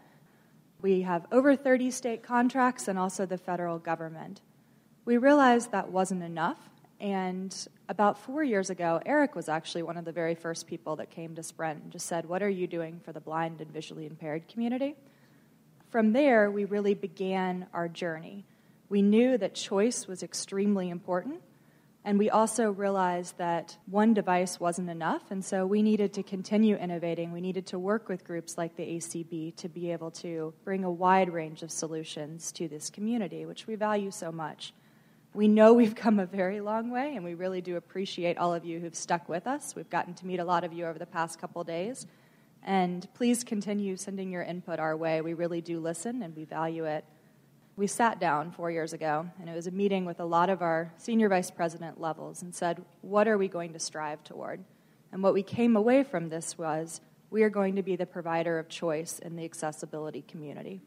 We 0.80 1.02
have 1.02 1.26
over 1.30 1.56
30 1.56 1.90
state 1.90 2.22
contracts 2.22 2.88
and 2.88 2.98
also 2.98 3.26
the 3.26 3.36
federal 3.36 3.78
government. 3.78 4.40
We 5.04 5.18
realized 5.18 5.72
that 5.72 5.92
wasn't 5.92 6.22
enough, 6.22 6.70
and 7.02 7.66
about 7.88 8.16
four 8.16 8.44
years 8.44 8.70
ago, 8.70 9.00
Eric 9.04 9.34
was 9.34 9.48
actually 9.48 9.82
one 9.82 9.96
of 9.96 10.04
the 10.04 10.12
very 10.12 10.36
first 10.36 10.68
people 10.68 10.94
that 10.96 11.10
came 11.10 11.34
to 11.34 11.42
Sprint 11.42 11.82
and 11.82 11.90
just 11.90 12.06
said, 12.06 12.26
What 12.26 12.44
are 12.44 12.48
you 12.48 12.68
doing 12.68 13.00
for 13.04 13.12
the 13.12 13.20
blind 13.20 13.60
and 13.60 13.72
visually 13.72 14.06
impaired 14.06 14.46
community? 14.46 14.94
From 15.90 16.12
there, 16.12 16.48
we 16.48 16.64
really 16.64 16.94
began 16.94 17.66
our 17.74 17.88
journey. 17.88 18.46
We 18.88 19.02
knew 19.02 19.36
that 19.36 19.56
choice 19.56 20.06
was 20.06 20.22
extremely 20.22 20.90
important, 20.90 21.40
and 22.04 22.20
we 22.20 22.30
also 22.30 22.70
realized 22.70 23.36
that 23.38 23.76
one 23.86 24.14
device 24.14 24.60
wasn't 24.60 24.88
enough, 24.88 25.32
and 25.32 25.44
so 25.44 25.66
we 25.66 25.82
needed 25.82 26.12
to 26.14 26.22
continue 26.22 26.76
innovating. 26.76 27.32
We 27.32 27.40
needed 27.40 27.66
to 27.68 27.80
work 27.80 28.08
with 28.08 28.22
groups 28.22 28.56
like 28.56 28.76
the 28.76 28.84
ACB 28.84 29.56
to 29.56 29.68
be 29.68 29.90
able 29.90 30.12
to 30.12 30.54
bring 30.62 30.84
a 30.84 30.90
wide 30.90 31.32
range 31.32 31.64
of 31.64 31.72
solutions 31.72 32.52
to 32.52 32.68
this 32.68 32.90
community, 32.90 33.44
which 33.44 33.66
we 33.66 33.74
value 33.74 34.12
so 34.12 34.30
much. 34.30 34.72
We 35.34 35.48
know 35.48 35.72
we've 35.72 35.94
come 35.94 36.18
a 36.18 36.26
very 36.26 36.60
long 36.60 36.90
way, 36.90 37.16
and 37.16 37.24
we 37.24 37.34
really 37.34 37.60
do 37.60 37.76
appreciate 37.76 38.36
all 38.38 38.54
of 38.54 38.64
you 38.64 38.80
who've 38.80 38.94
stuck 38.94 39.28
with 39.28 39.46
us. 39.46 39.74
We've 39.74 39.88
gotten 39.88 40.14
to 40.14 40.26
meet 40.26 40.40
a 40.40 40.44
lot 40.44 40.64
of 40.64 40.72
you 40.72 40.86
over 40.86 40.98
the 40.98 41.06
past 41.06 41.40
couple 41.40 41.64
days, 41.64 42.06
and 42.62 43.08
please 43.14 43.42
continue 43.42 43.96
sending 43.96 44.30
your 44.30 44.42
input 44.42 44.78
our 44.78 44.96
way. 44.96 45.20
We 45.20 45.34
really 45.34 45.60
do 45.60 45.80
listen, 45.80 46.22
and 46.22 46.36
we 46.36 46.44
value 46.44 46.84
it 46.84 47.04
we 47.76 47.86
sat 47.86 48.20
down 48.20 48.50
four 48.52 48.70
years 48.70 48.92
ago, 48.92 49.26
and 49.40 49.48
it 49.48 49.54
was 49.54 49.66
a 49.66 49.70
meeting 49.70 50.04
with 50.04 50.20
a 50.20 50.24
lot 50.24 50.50
of 50.50 50.60
our 50.60 50.92
senior 50.98 51.28
vice 51.28 51.50
president 51.50 52.00
levels 52.00 52.42
and 52.42 52.54
said, 52.54 52.84
What 53.00 53.26
are 53.26 53.38
we 53.38 53.48
going 53.48 53.72
to 53.72 53.78
strive 53.78 54.22
toward? 54.22 54.62
And 55.10 55.22
what 55.22 55.34
we 55.34 55.42
came 55.42 55.76
away 55.76 56.02
from 56.02 56.28
this 56.28 56.58
was, 56.58 57.00
we 57.30 57.42
are 57.42 57.50
going 57.50 57.76
to 57.76 57.82
be 57.82 57.96
the 57.96 58.04
provider 58.04 58.58
of 58.58 58.68
choice 58.68 59.18
in 59.18 59.36
the 59.36 59.44
accessibility 59.44 60.22
community. 60.28 60.82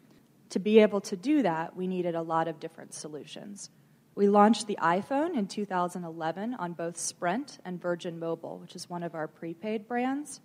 To 0.49 0.59
be 0.59 0.79
able 0.79 1.01
to 1.01 1.15
do 1.15 1.41
that, 1.41 1.75
we 1.75 1.87
needed 1.87 2.13
a 2.13 2.21
lot 2.21 2.47
of 2.47 2.59
different 2.59 2.93
solutions. 2.93 3.71
We 4.15 4.29
launched 4.29 4.67
the 4.67 4.77
iPhone 4.81 5.37
in 5.37 5.47
2011 5.47 6.55
on 6.55 6.73
both 6.73 6.97
Sprint 6.97 7.59
and 7.65 7.81
Virgin 7.81 8.17
Mobile, 8.17 8.57
which 8.57 8.75
is 8.75 8.89
one 8.89 9.03
of 9.03 9.13
our 9.13 9.27
prepaid 9.27 9.87
brands 9.87 10.39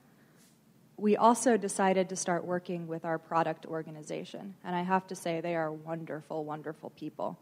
we 1.01 1.17
also 1.17 1.57
decided 1.57 2.11
to 2.11 2.17
start 2.17 2.45
working 2.45 2.87
with 2.87 3.05
our 3.05 3.19
product 3.19 3.65
organization. 3.65 4.55
And 4.63 4.77
I 4.77 4.83
have 4.83 5.07
to 5.09 5.15
say, 5.15 5.41
they 5.41 5.57
are 5.57 5.73
wonderful, 5.73 6.45
wonderful 6.45 6.91
people. 6.91 7.39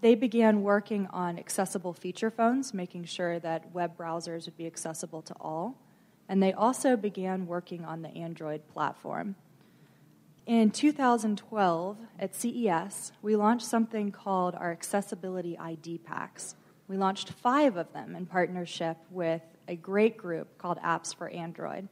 They 0.00 0.16
began 0.16 0.62
working 0.62 1.06
on 1.12 1.38
accessible 1.38 1.92
feature 1.92 2.30
phones, 2.30 2.74
making 2.74 3.04
sure 3.04 3.38
that 3.38 3.72
web 3.72 3.96
browsers 3.96 4.46
would 4.46 4.56
be 4.56 4.66
accessible 4.66 5.22
to 5.22 5.34
all. 5.40 5.78
And 6.28 6.42
they 6.42 6.52
also 6.52 6.96
began 6.96 7.46
working 7.46 7.84
on 7.84 8.02
the 8.02 8.08
Android 8.08 8.66
platform. 8.66 9.36
In 10.46 10.70
2012, 10.70 11.96
at 12.18 12.34
CES, 12.34 13.12
we 13.22 13.36
launched 13.36 13.66
something 13.66 14.10
called 14.10 14.54
our 14.54 14.72
Accessibility 14.72 15.56
ID 15.58 15.98
Packs. 15.98 16.56
We 16.88 16.96
launched 16.96 17.30
five 17.30 17.76
of 17.76 17.92
them 17.92 18.16
in 18.16 18.26
partnership 18.26 18.96
with 19.10 19.42
a 19.68 19.76
great 19.76 20.16
group 20.16 20.58
called 20.58 20.78
Apps 20.78 21.14
for 21.14 21.28
Android 21.28 21.88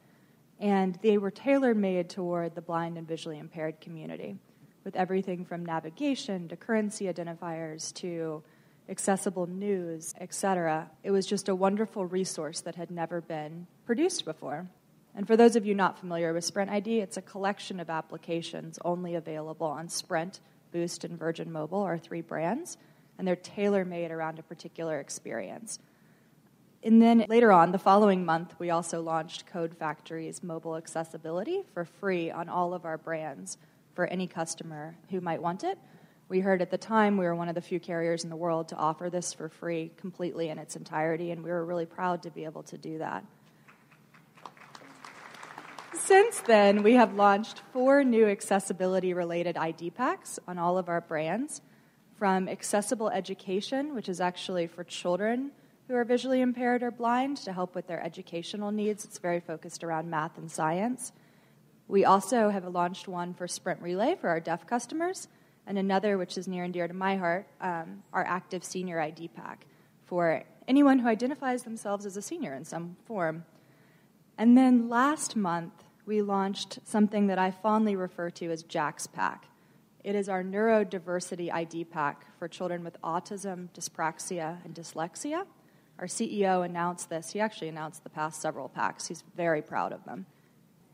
and 0.60 0.98
they 1.02 1.16
were 1.16 1.30
tailor 1.30 1.74
made 1.74 2.10
toward 2.10 2.54
the 2.54 2.60
blind 2.60 2.98
and 2.98 3.08
visually 3.08 3.38
impaired 3.38 3.80
community, 3.80 4.36
with 4.84 4.94
everything 4.94 5.44
from 5.44 5.64
navigation 5.64 6.46
to 6.48 6.56
currency 6.56 7.06
identifiers 7.06 7.92
to 7.94 8.42
accessible 8.88 9.46
news, 9.46 10.14
etc. 10.20 10.90
It 11.02 11.10
was 11.10 11.26
just 11.26 11.48
a 11.48 11.54
wonderful 11.54 12.04
resource 12.04 12.60
that 12.60 12.74
had 12.74 12.90
never 12.90 13.20
been 13.22 13.66
produced 13.86 14.24
before. 14.24 14.68
And 15.14 15.27
for 15.27 15.37
those 15.37 15.57
of 15.57 15.66
you 15.66 15.75
not 15.75 15.99
familiar 15.99 16.33
with 16.33 16.44
Sprint 16.44 16.70
ID, 16.70 17.01
it's 17.01 17.16
a 17.16 17.23
collection 17.23 17.81
of 17.81 17.90
applications 17.90 18.79
only 18.85 19.14
available 19.14 19.66
on 19.66 19.88
Sprint, 19.88 20.40
Boost, 20.73 21.05
and 21.05 21.18
Virgin 21.18 21.51
Mobile, 21.51 21.83
our 21.83 21.99
three 21.99 22.20
brands, 22.20 22.77
and 23.18 23.27
they're 23.27 23.37
tailor 23.37 23.85
made 23.85 24.11
around 24.11 24.38
a 24.38 24.42
particular 24.42 25.01
experience. 25.01 25.79
And 26.83 27.03
then 27.03 27.27
later 27.29 27.53
on, 27.53 27.73
the 27.73 27.79
following 27.79 28.25
month, 28.25 28.55
we 28.59 28.70
also 28.70 29.03
launched 29.03 29.46
Code 29.46 29.75
Factory's 29.75 30.42
mobile 30.42 30.77
accessibility 30.77 31.62
for 31.75 31.85
free 31.85 32.31
on 32.31 32.49
all 32.49 32.73
of 32.73 32.87
our 32.87 32.96
brands 32.96 33.59
for 33.94 34.07
any 34.07 34.27
customer 34.27 34.96
who 35.11 35.20
might 35.20 35.42
want 35.42 35.62
it. 35.62 35.77
We 36.31 36.40
heard 36.40 36.62
at 36.62 36.70
the 36.70 36.79
time 36.79 37.18
we 37.18 37.27
were 37.27 37.35
one 37.35 37.49
of 37.49 37.55
the 37.55 37.61
few 37.61 37.81
carriers 37.81 38.25
in 38.25 38.31
the 38.31 38.37
world 38.37 38.68
to 38.68 38.77
offer 38.77 39.11
this 39.11 39.35
for 39.35 39.49
free 39.49 39.90
completely 39.99 40.49
in 40.49 40.59
its 40.59 40.77
entirety, 40.77 41.33
and 41.33 41.42
we 41.42 41.51
were 41.51 41.66
really 41.66 41.87
proud 41.87 42.23
to 42.23 42.31
be 42.31 42.44
able 42.44 42.62
to 42.62 42.79
do 42.79 42.99
that. 42.99 43.25
Since 45.92 46.40
then, 46.40 46.85
we 46.85 46.94
have 46.94 47.14
launched 47.14 47.62
four 47.72 48.05
new 48.05 48.29
accessibility 48.29 49.12
related 49.12 49.57
ID 49.57 49.90
packs 49.90 50.38
on 50.46 50.57
all 50.57 50.79
of 50.79 50.88
our 50.88 51.00
brands 51.00 51.62
from 52.16 52.48
Accessible 52.48 53.11
Education, 53.11 53.94
which 53.94 54.09
is 54.09 54.20
actually 54.20 54.68
for 54.68 54.85
children 54.85 55.50
who 55.88 55.96
are 55.96 56.05
visually 56.05 56.42
impaired 56.42 56.85
or 56.85 56.92
blind 56.92 57.38
to 57.38 57.53
help 57.53 57.74
with 57.74 57.88
their 57.88 58.00
educational 58.00 58.70
needs. 58.70 59.05
It's 59.05 59.18
very 59.18 59.40
focused 59.40 59.83
around 59.83 60.09
math 60.09 60.38
and 60.38 60.48
science. 60.48 61.11
We 61.88 62.05
also 62.05 62.50
have 62.50 62.64
launched 62.66 63.09
one 63.09 63.35
for 63.35 63.48
Sprint 63.48 63.83
Relay 63.83 64.14
for 64.14 64.29
our 64.29 64.38
deaf 64.38 64.68
customers, 64.68 65.26
and 65.66 65.76
another, 65.76 66.16
which 66.18 66.38
is 66.38 66.46
near 66.46 66.62
and 66.62 66.72
dear 66.72 66.87
to 66.87 66.94
my 66.94 67.16
heart, 67.16 67.48
um, 67.61 68.05
our 68.12 68.24
Active 68.24 68.62
Senior 68.62 69.00
ID 69.00 69.29
Pack 69.29 69.66
for 70.07 70.44
anyone 70.68 71.00
who 71.00 71.09
identifies 71.09 71.64
themselves 71.64 72.07
as 72.07 72.16
a 72.16 72.22
senior 72.22 72.55
in 72.55 72.64
some 72.64 72.96
form. 73.07 73.44
And 74.40 74.57
then 74.57 74.88
last 74.88 75.37
month, 75.37 75.85
we 76.07 76.22
launched 76.22 76.79
something 76.85 77.26
that 77.26 77.38
I 77.38 77.50
fondly 77.50 77.94
refer 77.94 78.31
to 78.31 78.50
as 78.50 78.62
Jack's 78.62 79.07
Pack. 79.07 79.44
It 80.03 80.14
is 80.14 80.31
our 80.31 80.42
neurodiversity 80.42 81.53
ID 81.53 81.85
pack 81.85 82.24
for 82.38 82.48
children 82.48 82.83
with 82.83 82.98
autism, 83.03 83.68
dyspraxia, 83.74 84.64
and 84.64 84.74
dyslexia. 84.74 85.44
Our 85.98 86.07
CEO 86.07 86.64
announced 86.64 87.11
this. 87.11 87.33
He 87.33 87.38
actually 87.38 87.68
announced 87.68 88.03
the 88.03 88.09
past 88.09 88.40
several 88.40 88.70
packs. 88.70 89.09
He's 89.09 89.24
very 89.37 89.61
proud 89.61 89.92
of 89.92 90.07
them. 90.07 90.24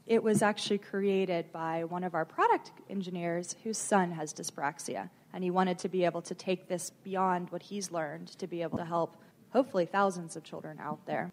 It 0.08 0.24
was 0.24 0.42
actually 0.42 0.78
created 0.78 1.52
by 1.52 1.84
one 1.84 2.02
of 2.02 2.16
our 2.16 2.24
product 2.24 2.72
engineers 2.90 3.54
whose 3.62 3.78
son 3.78 4.10
has 4.10 4.34
dyspraxia, 4.34 5.08
and 5.32 5.44
he 5.44 5.52
wanted 5.52 5.78
to 5.78 5.88
be 5.88 6.04
able 6.04 6.22
to 6.22 6.34
take 6.34 6.66
this 6.66 6.90
beyond 7.04 7.50
what 7.50 7.62
he's 7.62 7.92
learned 7.92 8.26
to 8.40 8.48
be 8.48 8.62
able 8.62 8.78
to 8.78 8.84
help 8.84 9.16
hopefully 9.50 9.86
thousands 9.86 10.34
of 10.34 10.42
children 10.42 10.80
out 10.80 11.06
there. 11.06 11.30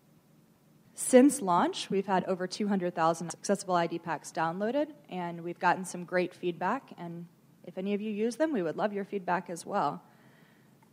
Since 0.95 1.41
launch, 1.41 1.89
we've 1.89 2.05
had 2.05 2.23
over 2.25 2.45
200,000 2.45 3.33
accessible 3.33 3.75
ID 3.75 3.99
packs 3.99 4.31
downloaded, 4.31 4.89
and 5.09 5.43
we've 5.43 5.59
gotten 5.59 5.85
some 5.85 6.05
great 6.05 6.35
feedback. 6.35 6.93
And 6.97 7.25
if 7.63 7.77
any 7.77 7.95
of 7.95 8.01
you 8.01 8.11
use 8.11 8.35
them, 8.35 8.53
we 8.53 8.61
would 8.61 8.77
love 8.77 8.93
your 8.93 9.03
feedback 9.03 9.49
as 9.49 9.65
well. 9.65 10.03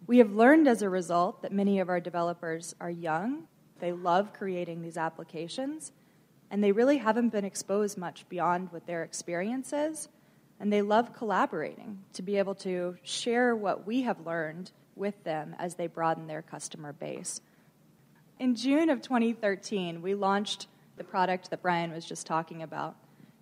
We 0.06 0.18
have 0.18 0.32
learned 0.32 0.66
as 0.68 0.80
a 0.80 0.88
result 0.88 1.42
that 1.42 1.52
many 1.52 1.80
of 1.80 1.90
our 1.90 2.00
developers 2.00 2.74
are 2.80 2.90
young, 2.90 3.46
they 3.78 3.92
love 3.92 4.32
creating 4.32 4.80
these 4.80 4.96
applications, 4.96 5.92
and 6.50 6.64
they 6.64 6.72
really 6.72 6.98
haven't 6.98 7.28
been 7.28 7.44
exposed 7.44 7.98
much 7.98 8.26
beyond 8.28 8.72
what 8.72 8.86
their 8.86 9.04
experience 9.04 9.72
is. 9.72 10.08
and 10.60 10.70
they 10.70 10.82
love 10.82 11.14
collaborating 11.14 11.98
to 12.12 12.22
be 12.22 12.36
able 12.36 12.54
to 12.54 12.94
share 13.02 13.56
what 13.56 13.86
we 13.86 14.02
have 14.02 14.26
learned 14.26 14.70
with 14.94 15.24
them 15.24 15.56
as 15.58 15.74
they 15.74 15.86
broaden 15.86 16.26
their 16.26 16.42
customer 16.42 16.92
base. 16.92 17.40
In 18.40 18.54
June 18.54 18.88
of 18.88 19.02
2013, 19.02 20.00
we 20.00 20.14
launched 20.14 20.66
the 20.96 21.04
product 21.04 21.50
that 21.50 21.60
Brian 21.60 21.92
was 21.92 22.06
just 22.06 22.26
talking 22.26 22.62
about. 22.62 22.96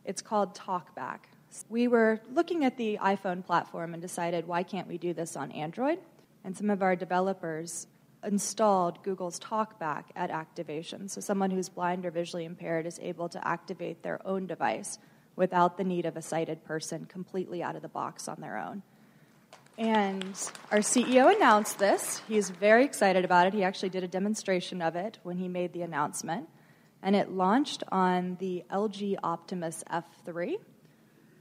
It's 0.05 0.21
called 0.21 0.57
TalkBack. 0.57 1.21
We 1.69 1.87
were 1.87 2.21
looking 2.35 2.65
at 2.65 2.77
the 2.77 2.99
iPhone 3.01 3.47
platform 3.47 3.93
and 3.95 4.03
decided, 4.03 4.49
why 4.49 4.65
can't 4.65 4.89
we 4.89 4.99
do 4.99 5.15
this 5.15 5.37
on 5.37 5.53
Android? 5.53 6.01
And 6.43 6.57
some 6.57 6.69
of 6.69 6.83
our 6.83 6.97
developers 6.97 7.87
installed 8.25 9.01
Google's 9.05 9.39
TalkBack 9.39 10.07
at 10.17 10.31
activation. 10.31 11.09
So 11.09 11.21
someone 11.21 11.53
who's 11.53 11.69
blind 11.69 12.05
or 12.05 12.11
visually 12.11 12.45
impaired 12.45 12.85
is 12.85 12.99
able 13.01 13.29
to 13.29 13.47
activate 13.47 14.03
their 14.03 14.21
own 14.27 14.49
device 14.49 14.99
without 15.37 15.79
the 15.79 15.85
need 15.85 16.07
of 16.07 16.17
a 16.17 16.23
sighted 16.23 16.65
person 16.65 17.05
completely 17.05 17.63
out 17.63 17.77
of 17.77 17.83
the 17.83 17.89
box 17.89 18.27
on 18.27 18.41
their 18.41 18.59
own. 18.59 18.83
And 19.79 20.35
our 20.73 20.81
CEO 20.81 21.33
announced 21.35 21.79
this. 21.79 22.21
He's 22.27 22.51
very 22.51 22.85
excited 22.85 23.25
about 23.25 23.47
it. 23.47 23.55
He 23.55 23.63
actually 23.63 23.91
did 23.91 24.03
a 24.03 24.09
demonstration 24.09 24.83
of 24.83 24.97
it 24.97 25.19
when 25.23 25.39
he 25.39 25.47
made 25.47 25.73
the 25.73 25.83
announcement. 25.83 26.49
And 27.01 27.15
it 27.15 27.31
launched 27.31 27.85
on 27.93 28.37
the 28.41 28.65
LG 28.73 29.19
Optimus 29.23 29.85
F3. 29.89 30.57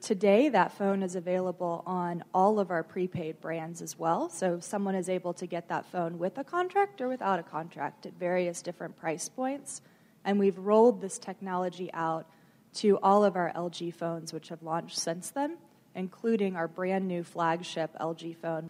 Today, 0.02 0.50
that 0.50 0.72
phone 0.78 1.02
is 1.02 1.16
available 1.16 1.82
on 1.88 2.24
all 2.32 2.60
of 2.60 2.70
our 2.70 2.84
prepaid 2.84 3.42
brands 3.42 3.82
as 3.82 3.98
well. 3.98 4.30
So, 4.30 4.60
someone 4.60 4.94
is 4.94 5.10
able 5.10 5.34
to 5.34 5.48
get 5.48 5.68
that 5.70 5.88
phone 5.88 6.20
with 6.20 6.38
a 6.38 6.44
contract 6.44 7.02
or 7.02 7.08
without 7.08 7.40
a 7.40 7.44
contract 7.44 8.06
at 8.06 8.14
various 8.20 8.62
different 8.62 8.96
price 8.98 9.28
points. 9.28 9.82
And 10.24 10.38
we've 10.38 10.60
rolled 10.60 11.02
this 11.02 11.18
technology 11.18 11.90
out 11.92 12.28
to 12.76 13.00
all 13.02 13.26
of 13.26 13.36
our 13.36 13.52
LG 13.56 13.96
phones, 13.96 14.32
which 14.32 14.50
have 14.50 14.62
launched 14.62 15.00
since 15.00 15.32
then, 15.32 15.58
including 15.98 16.56
our 16.56 16.68
brand 16.68 17.08
new 17.08 17.24
flagship 17.24 17.92
LG 18.00 18.38
phone. 18.38 18.70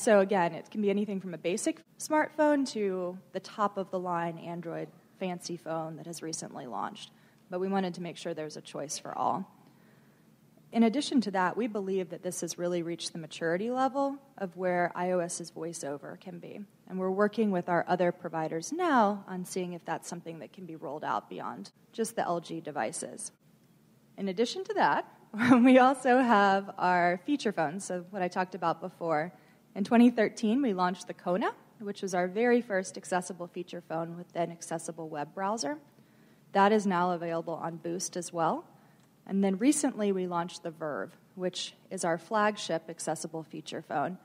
So, 0.00 0.18
again, 0.18 0.52
it 0.52 0.70
can 0.70 0.82
be 0.82 0.90
anything 0.90 1.20
from 1.20 1.32
a 1.32 1.38
basic 1.38 1.80
smartphone 1.98 2.68
to 2.72 3.16
the 3.32 3.40
top 3.40 3.78
of 3.78 3.90
the 3.90 3.98
line 3.98 4.38
Android 4.38 4.88
fancy 5.20 5.56
phone 5.56 5.96
that 5.96 6.06
has 6.06 6.20
recently 6.20 6.66
launched. 6.66 7.12
But 7.48 7.60
we 7.60 7.68
wanted 7.68 7.94
to 7.94 8.02
make 8.02 8.16
sure 8.16 8.34
there's 8.34 8.56
a 8.56 8.60
choice 8.60 8.98
for 8.98 9.16
all. 9.16 9.48
In 10.72 10.82
addition 10.82 11.20
to 11.20 11.30
that, 11.30 11.56
we 11.56 11.68
believe 11.68 12.10
that 12.10 12.24
this 12.24 12.40
has 12.40 12.58
really 12.58 12.82
reached 12.82 13.12
the 13.12 13.18
maturity 13.20 13.70
level 13.70 14.16
of 14.38 14.56
where 14.56 14.90
iOS's 14.96 15.52
voiceover 15.52 16.20
can 16.20 16.40
be. 16.40 16.60
And 16.88 16.98
we're 16.98 17.12
working 17.12 17.52
with 17.52 17.68
our 17.68 17.84
other 17.86 18.10
providers 18.10 18.72
now 18.72 19.24
on 19.28 19.44
seeing 19.44 19.74
if 19.74 19.84
that's 19.84 20.08
something 20.08 20.40
that 20.40 20.52
can 20.52 20.66
be 20.66 20.74
rolled 20.74 21.04
out 21.04 21.30
beyond 21.30 21.70
just 21.92 22.16
the 22.16 22.22
LG 22.22 22.64
devices. 22.64 23.30
In 24.18 24.28
addition 24.28 24.64
to 24.64 24.74
that, 24.74 25.06
we 25.64 25.78
also 25.78 26.18
have 26.18 26.70
our 26.78 27.20
feature 27.26 27.50
phones, 27.50 27.84
so 27.84 28.04
what 28.10 28.22
I 28.22 28.28
talked 28.28 28.54
about 28.54 28.80
before. 28.80 29.32
In 29.74 29.82
2013, 29.82 30.62
we 30.62 30.74
launched 30.74 31.08
the 31.08 31.14
Kona, 31.14 31.52
which 31.80 32.02
was 32.02 32.14
our 32.14 32.28
very 32.28 32.60
first 32.60 32.96
accessible 32.96 33.48
feature 33.48 33.80
phone 33.80 34.16
with 34.16 34.26
an 34.36 34.52
accessible 34.52 35.08
web 35.08 35.34
browser. 35.34 35.78
That 36.52 36.70
is 36.70 36.86
now 36.86 37.10
available 37.10 37.54
on 37.54 37.78
Boost 37.78 38.16
as 38.16 38.32
well. 38.32 38.64
And 39.26 39.42
then 39.42 39.58
recently 39.58 40.12
we 40.12 40.28
launched 40.28 40.62
the 40.62 40.70
Verve, 40.70 41.10
which 41.34 41.74
is 41.90 42.04
our 42.04 42.18
flagship 42.18 42.84
accessible 42.88 43.42
feature 43.42 43.82
phone, 43.82 44.18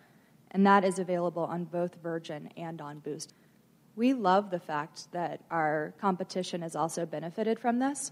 and 0.51 0.63
that 0.67 0.83
is 0.83 0.99
available 0.99 1.43
on 1.43 1.63
both 1.63 1.95
Virgin 2.03 2.49
and 2.55 2.81
on 2.81 2.99
Boost. 2.99 3.33
We 3.95 4.13
love 4.13 4.51
the 4.51 4.59
fact 4.59 5.11
that 5.11 5.41
our 5.49 5.95
competition 5.99 6.61
has 6.61 6.75
also 6.75 7.07
benefited 7.07 7.59
from 7.59 7.79
this. 7.79 8.11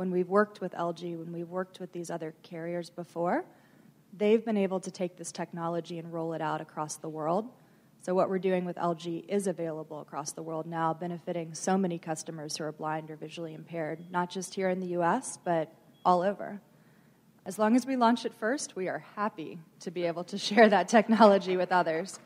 When 0.00 0.10
we've 0.10 0.30
worked 0.30 0.62
with 0.62 0.72
LG, 0.72 1.18
when 1.18 1.30
we've 1.30 1.50
worked 1.50 1.78
with 1.78 1.92
these 1.92 2.10
other 2.10 2.32
carriers 2.42 2.88
before, 2.88 3.44
they've 4.16 4.42
been 4.42 4.56
able 4.56 4.80
to 4.80 4.90
take 4.90 5.18
this 5.18 5.30
technology 5.30 5.98
and 5.98 6.10
roll 6.10 6.32
it 6.32 6.40
out 6.40 6.62
across 6.62 6.96
the 6.96 7.10
world. 7.10 7.50
So, 8.00 8.14
what 8.14 8.30
we're 8.30 8.38
doing 8.38 8.64
with 8.64 8.76
LG 8.76 9.28
is 9.28 9.46
available 9.46 10.00
across 10.00 10.32
the 10.32 10.42
world 10.42 10.64
now, 10.64 10.94
benefiting 10.94 11.52
so 11.52 11.76
many 11.76 11.98
customers 11.98 12.56
who 12.56 12.64
are 12.64 12.72
blind 12.72 13.10
or 13.10 13.16
visually 13.16 13.52
impaired, 13.52 14.10
not 14.10 14.30
just 14.30 14.54
here 14.54 14.70
in 14.70 14.80
the 14.80 14.86
US, 14.98 15.38
but 15.44 15.70
all 16.02 16.22
over. 16.22 16.62
As 17.44 17.58
long 17.58 17.76
as 17.76 17.84
we 17.84 17.94
launch 17.96 18.24
it 18.24 18.32
first, 18.40 18.74
we 18.74 18.88
are 18.88 19.04
happy 19.16 19.58
to 19.80 19.90
be 19.90 20.04
able 20.04 20.24
to 20.24 20.38
share 20.38 20.70
that 20.70 20.88
technology 20.88 21.58
with 21.58 21.72
others. 21.72 22.18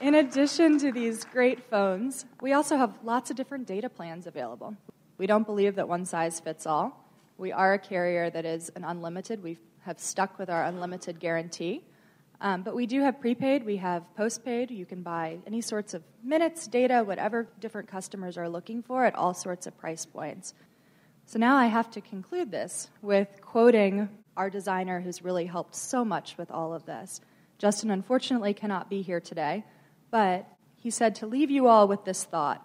In 0.00 0.14
addition 0.14 0.78
to 0.78 0.92
these 0.92 1.24
great 1.24 1.68
phones, 1.68 2.26
we 2.40 2.52
also 2.52 2.76
have 2.76 2.96
lots 3.02 3.32
of 3.32 3.36
different 3.36 3.66
data 3.66 3.88
plans 3.88 4.28
available. 4.28 4.76
We 5.18 5.26
don't 5.26 5.46
believe 5.46 5.76
that 5.76 5.88
one 5.88 6.04
size 6.04 6.40
fits 6.40 6.66
all. 6.66 7.04
We 7.38 7.52
are 7.52 7.74
a 7.74 7.78
carrier 7.78 8.30
that 8.30 8.44
is 8.44 8.70
an 8.76 8.84
unlimited. 8.84 9.42
We 9.42 9.58
have 9.80 9.98
stuck 9.98 10.38
with 10.38 10.50
our 10.50 10.64
unlimited 10.64 11.20
guarantee. 11.20 11.84
Um, 12.40 12.62
but 12.62 12.74
we 12.74 12.86
do 12.86 13.00
have 13.00 13.20
prepaid, 13.20 13.64
we 13.64 13.78
have 13.78 14.02
postpaid. 14.14 14.70
You 14.70 14.84
can 14.84 15.02
buy 15.02 15.38
any 15.46 15.62
sorts 15.62 15.94
of 15.94 16.02
minutes, 16.22 16.66
data, 16.66 17.02
whatever 17.02 17.48
different 17.60 17.88
customers 17.88 18.36
are 18.36 18.48
looking 18.48 18.82
for 18.82 19.06
at 19.06 19.14
all 19.14 19.32
sorts 19.32 19.66
of 19.66 19.78
price 19.78 20.04
points. 20.04 20.52
So 21.24 21.38
now 21.38 21.56
I 21.56 21.66
have 21.66 21.90
to 21.92 22.00
conclude 22.00 22.50
this 22.50 22.88
with 23.00 23.28
quoting 23.40 24.08
our 24.36 24.50
designer 24.50 25.00
who's 25.00 25.24
really 25.24 25.46
helped 25.46 25.74
so 25.74 26.04
much 26.04 26.36
with 26.36 26.50
all 26.50 26.74
of 26.74 26.84
this. 26.84 27.22
Justin 27.58 27.90
unfortunately 27.90 28.52
cannot 28.52 28.90
be 28.90 29.00
here 29.00 29.20
today, 29.20 29.64
but 30.10 30.46
he 30.76 30.90
said 30.90 31.14
to 31.16 31.26
leave 31.26 31.50
you 31.50 31.68
all 31.68 31.88
with 31.88 32.04
this 32.04 32.24
thought 32.24 32.62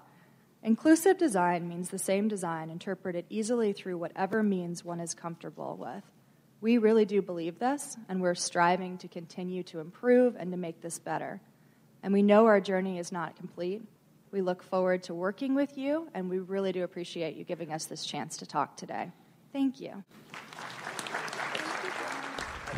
Inclusive 0.63 1.17
design 1.17 1.67
means 1.67 1.89
the 1.89 1.97
same 1.97 2.27
design 2.27 2.69
interpreted 2.69 3.25
easily 3.29 3.73
through 3.73 3.97
whatever 3.97 4.43
means 4.43 4.85
one 4.85 4.99
is 4.99 5.15
comfortable 5.15 5.75
with. 5.79 6.03
We 6.61 6.77
really 6.77 7.05
do 7.05 7.23
believe 7.23 7.57
this, 7.57 7.97
and 8.07 8.21
we're 8.21 8.35
striving 8.35 8.99
to 8.99 9.07
continue 9.07 9.63
to 9.63 9.79
improve 9.79 10.35
and 10.37 10.51
to 10.51 10.57
make 10.57 10.81
this 10.81 10.99
better. 10.99 11.41
And 12.03 12.13
we 12.13 12.21
know 12.21 12.45
our 12.45 12.61
journey 12.61 12.99
is 12.99 13.11
not 13.11 13.35
complete, 13.35 13.81
we 14.31 14.41
look 14.41 14.63
forward 14.63 15.03
to 15.03 15.13
working 15.13 15.55
with 15.55 15.77
you, 15.77 16.07
and 16.13 16.29
we 16.29 16.39
really 16.39 16.71
do 16.71 16.83
appreciate 16.83 17.35
you 17.35 17.43
giving 17.43 17.73
us 17.73 17.85
this 17.85 18.05
chance 18.05 18.37
to 18.37 18.45
talk 18.45 18.77
today. 18.77 19.11
Thank 19.51 19.81
you. 19.81 20.03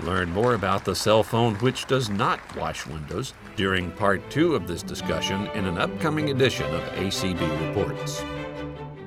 Learn 0.01 0.29
more 0.31 0.55
about 0.55 0.83
the 0.83 0.95
cell 0.95 1.23
phone 1.23 1.55
which 1.55 1.85
does 1.85 2.09
not 2.09 2.39
wash 2.55 2.85
windows 2.87 3.33
during 3.55 3.91
part 3.91 4.27
two 4.29 4.55
of 4.55 4.67
this 4.67 4.81
discussion 4.83 5.47
in 5.53 5.65
an 5.65 5.77
upcoming 5.77 6.31
edition 6.31 6.73
of 6.73 6.81
ACB 6.93 7.67
Reports. 7.67 8.23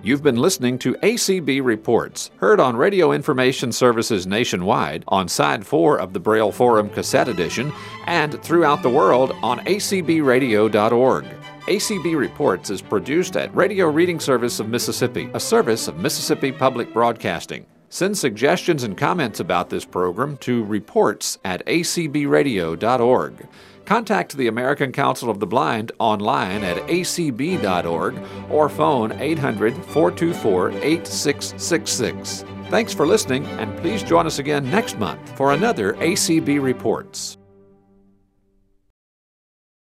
You've 0.02 0.22
been 0.22 0.36
listening 0.36 0.78
to 0.78 0.94
ACB 0.94 1.64
Reports, 1.64 2.30
heard 2.36 2.60
on 2.60 2.76
Radio 2.76 3.10
Information 3.10 3.72
Services 3.72 4.24
nationwide, 4.24 5.02
on 5.08 5.26
Side 5.26 5.66
4 5.66 5.98
of 5.98 6.12
the 6.12 6.20
Braille 6.20 6.52
Forum 6.52 6.88
Cassette 6.88 7.26
Edition, 7.26 7.72
and 8.06 8.40
throughout 8.40 8.84
the 8.84 8.88
world 8.88 9.32
on 9.42 9.58
acbradio.org. 9.66 11.24
ACB 11.66 12.16
Reports 12.16 12.70
is 12.70 12.80
produced 12.80 13.36
at 13.36 13.52
Radio 13.52 13.88
Reading 13.90 14.20
Service 14.20 14.60
of 14.60 14.68
Mississippi, 14.68 15.28
a 15.34 15.40
service 15.40 15.88
of 15.88 15.98
Mississippi 15.98 16.52
Public 16.52 16.92
Broadcasting. 16.92 17.66
Send 17.88 18.18
suggestions 18.18 18.82
and 18.82 18.96
comments 18.96 19.40
about 19.40 19.70
this 19.70 19.84
program 19.84 20.36
to 20.38 20.64
reports 20.64 21.38
at 21.44 21.64
acbradio.org. 21.66 23.48
Contact 23.84 24.36
the 24.36 24.48
American 24.48 24.90
Council 24.90 25.30
of 25.30 25.38
the 25.38 25.46
Blind 25.46 25.92
online 26.00 26.64
at 26.64 26.76
acb.org 26.88 28.18
or 28.50 28.68
phone 28.68 29.12
800 29.12 29.74
424 29.74 30.70
8666. 30.70 32.44
Thanks 32.68 32.92
for 32.92 33.06
listening, 33.06 33.46
and 33.46 33.76
please 33.78 34.02
join 34.02 34.26
us 34.26 34.40
again 34.40 34.68
next 34.70 34.98
month 34.98 35.36
for 35.36 35.52
another 35.52 35.94
ACB 35.94 36.60
Reports. 36.60 37.35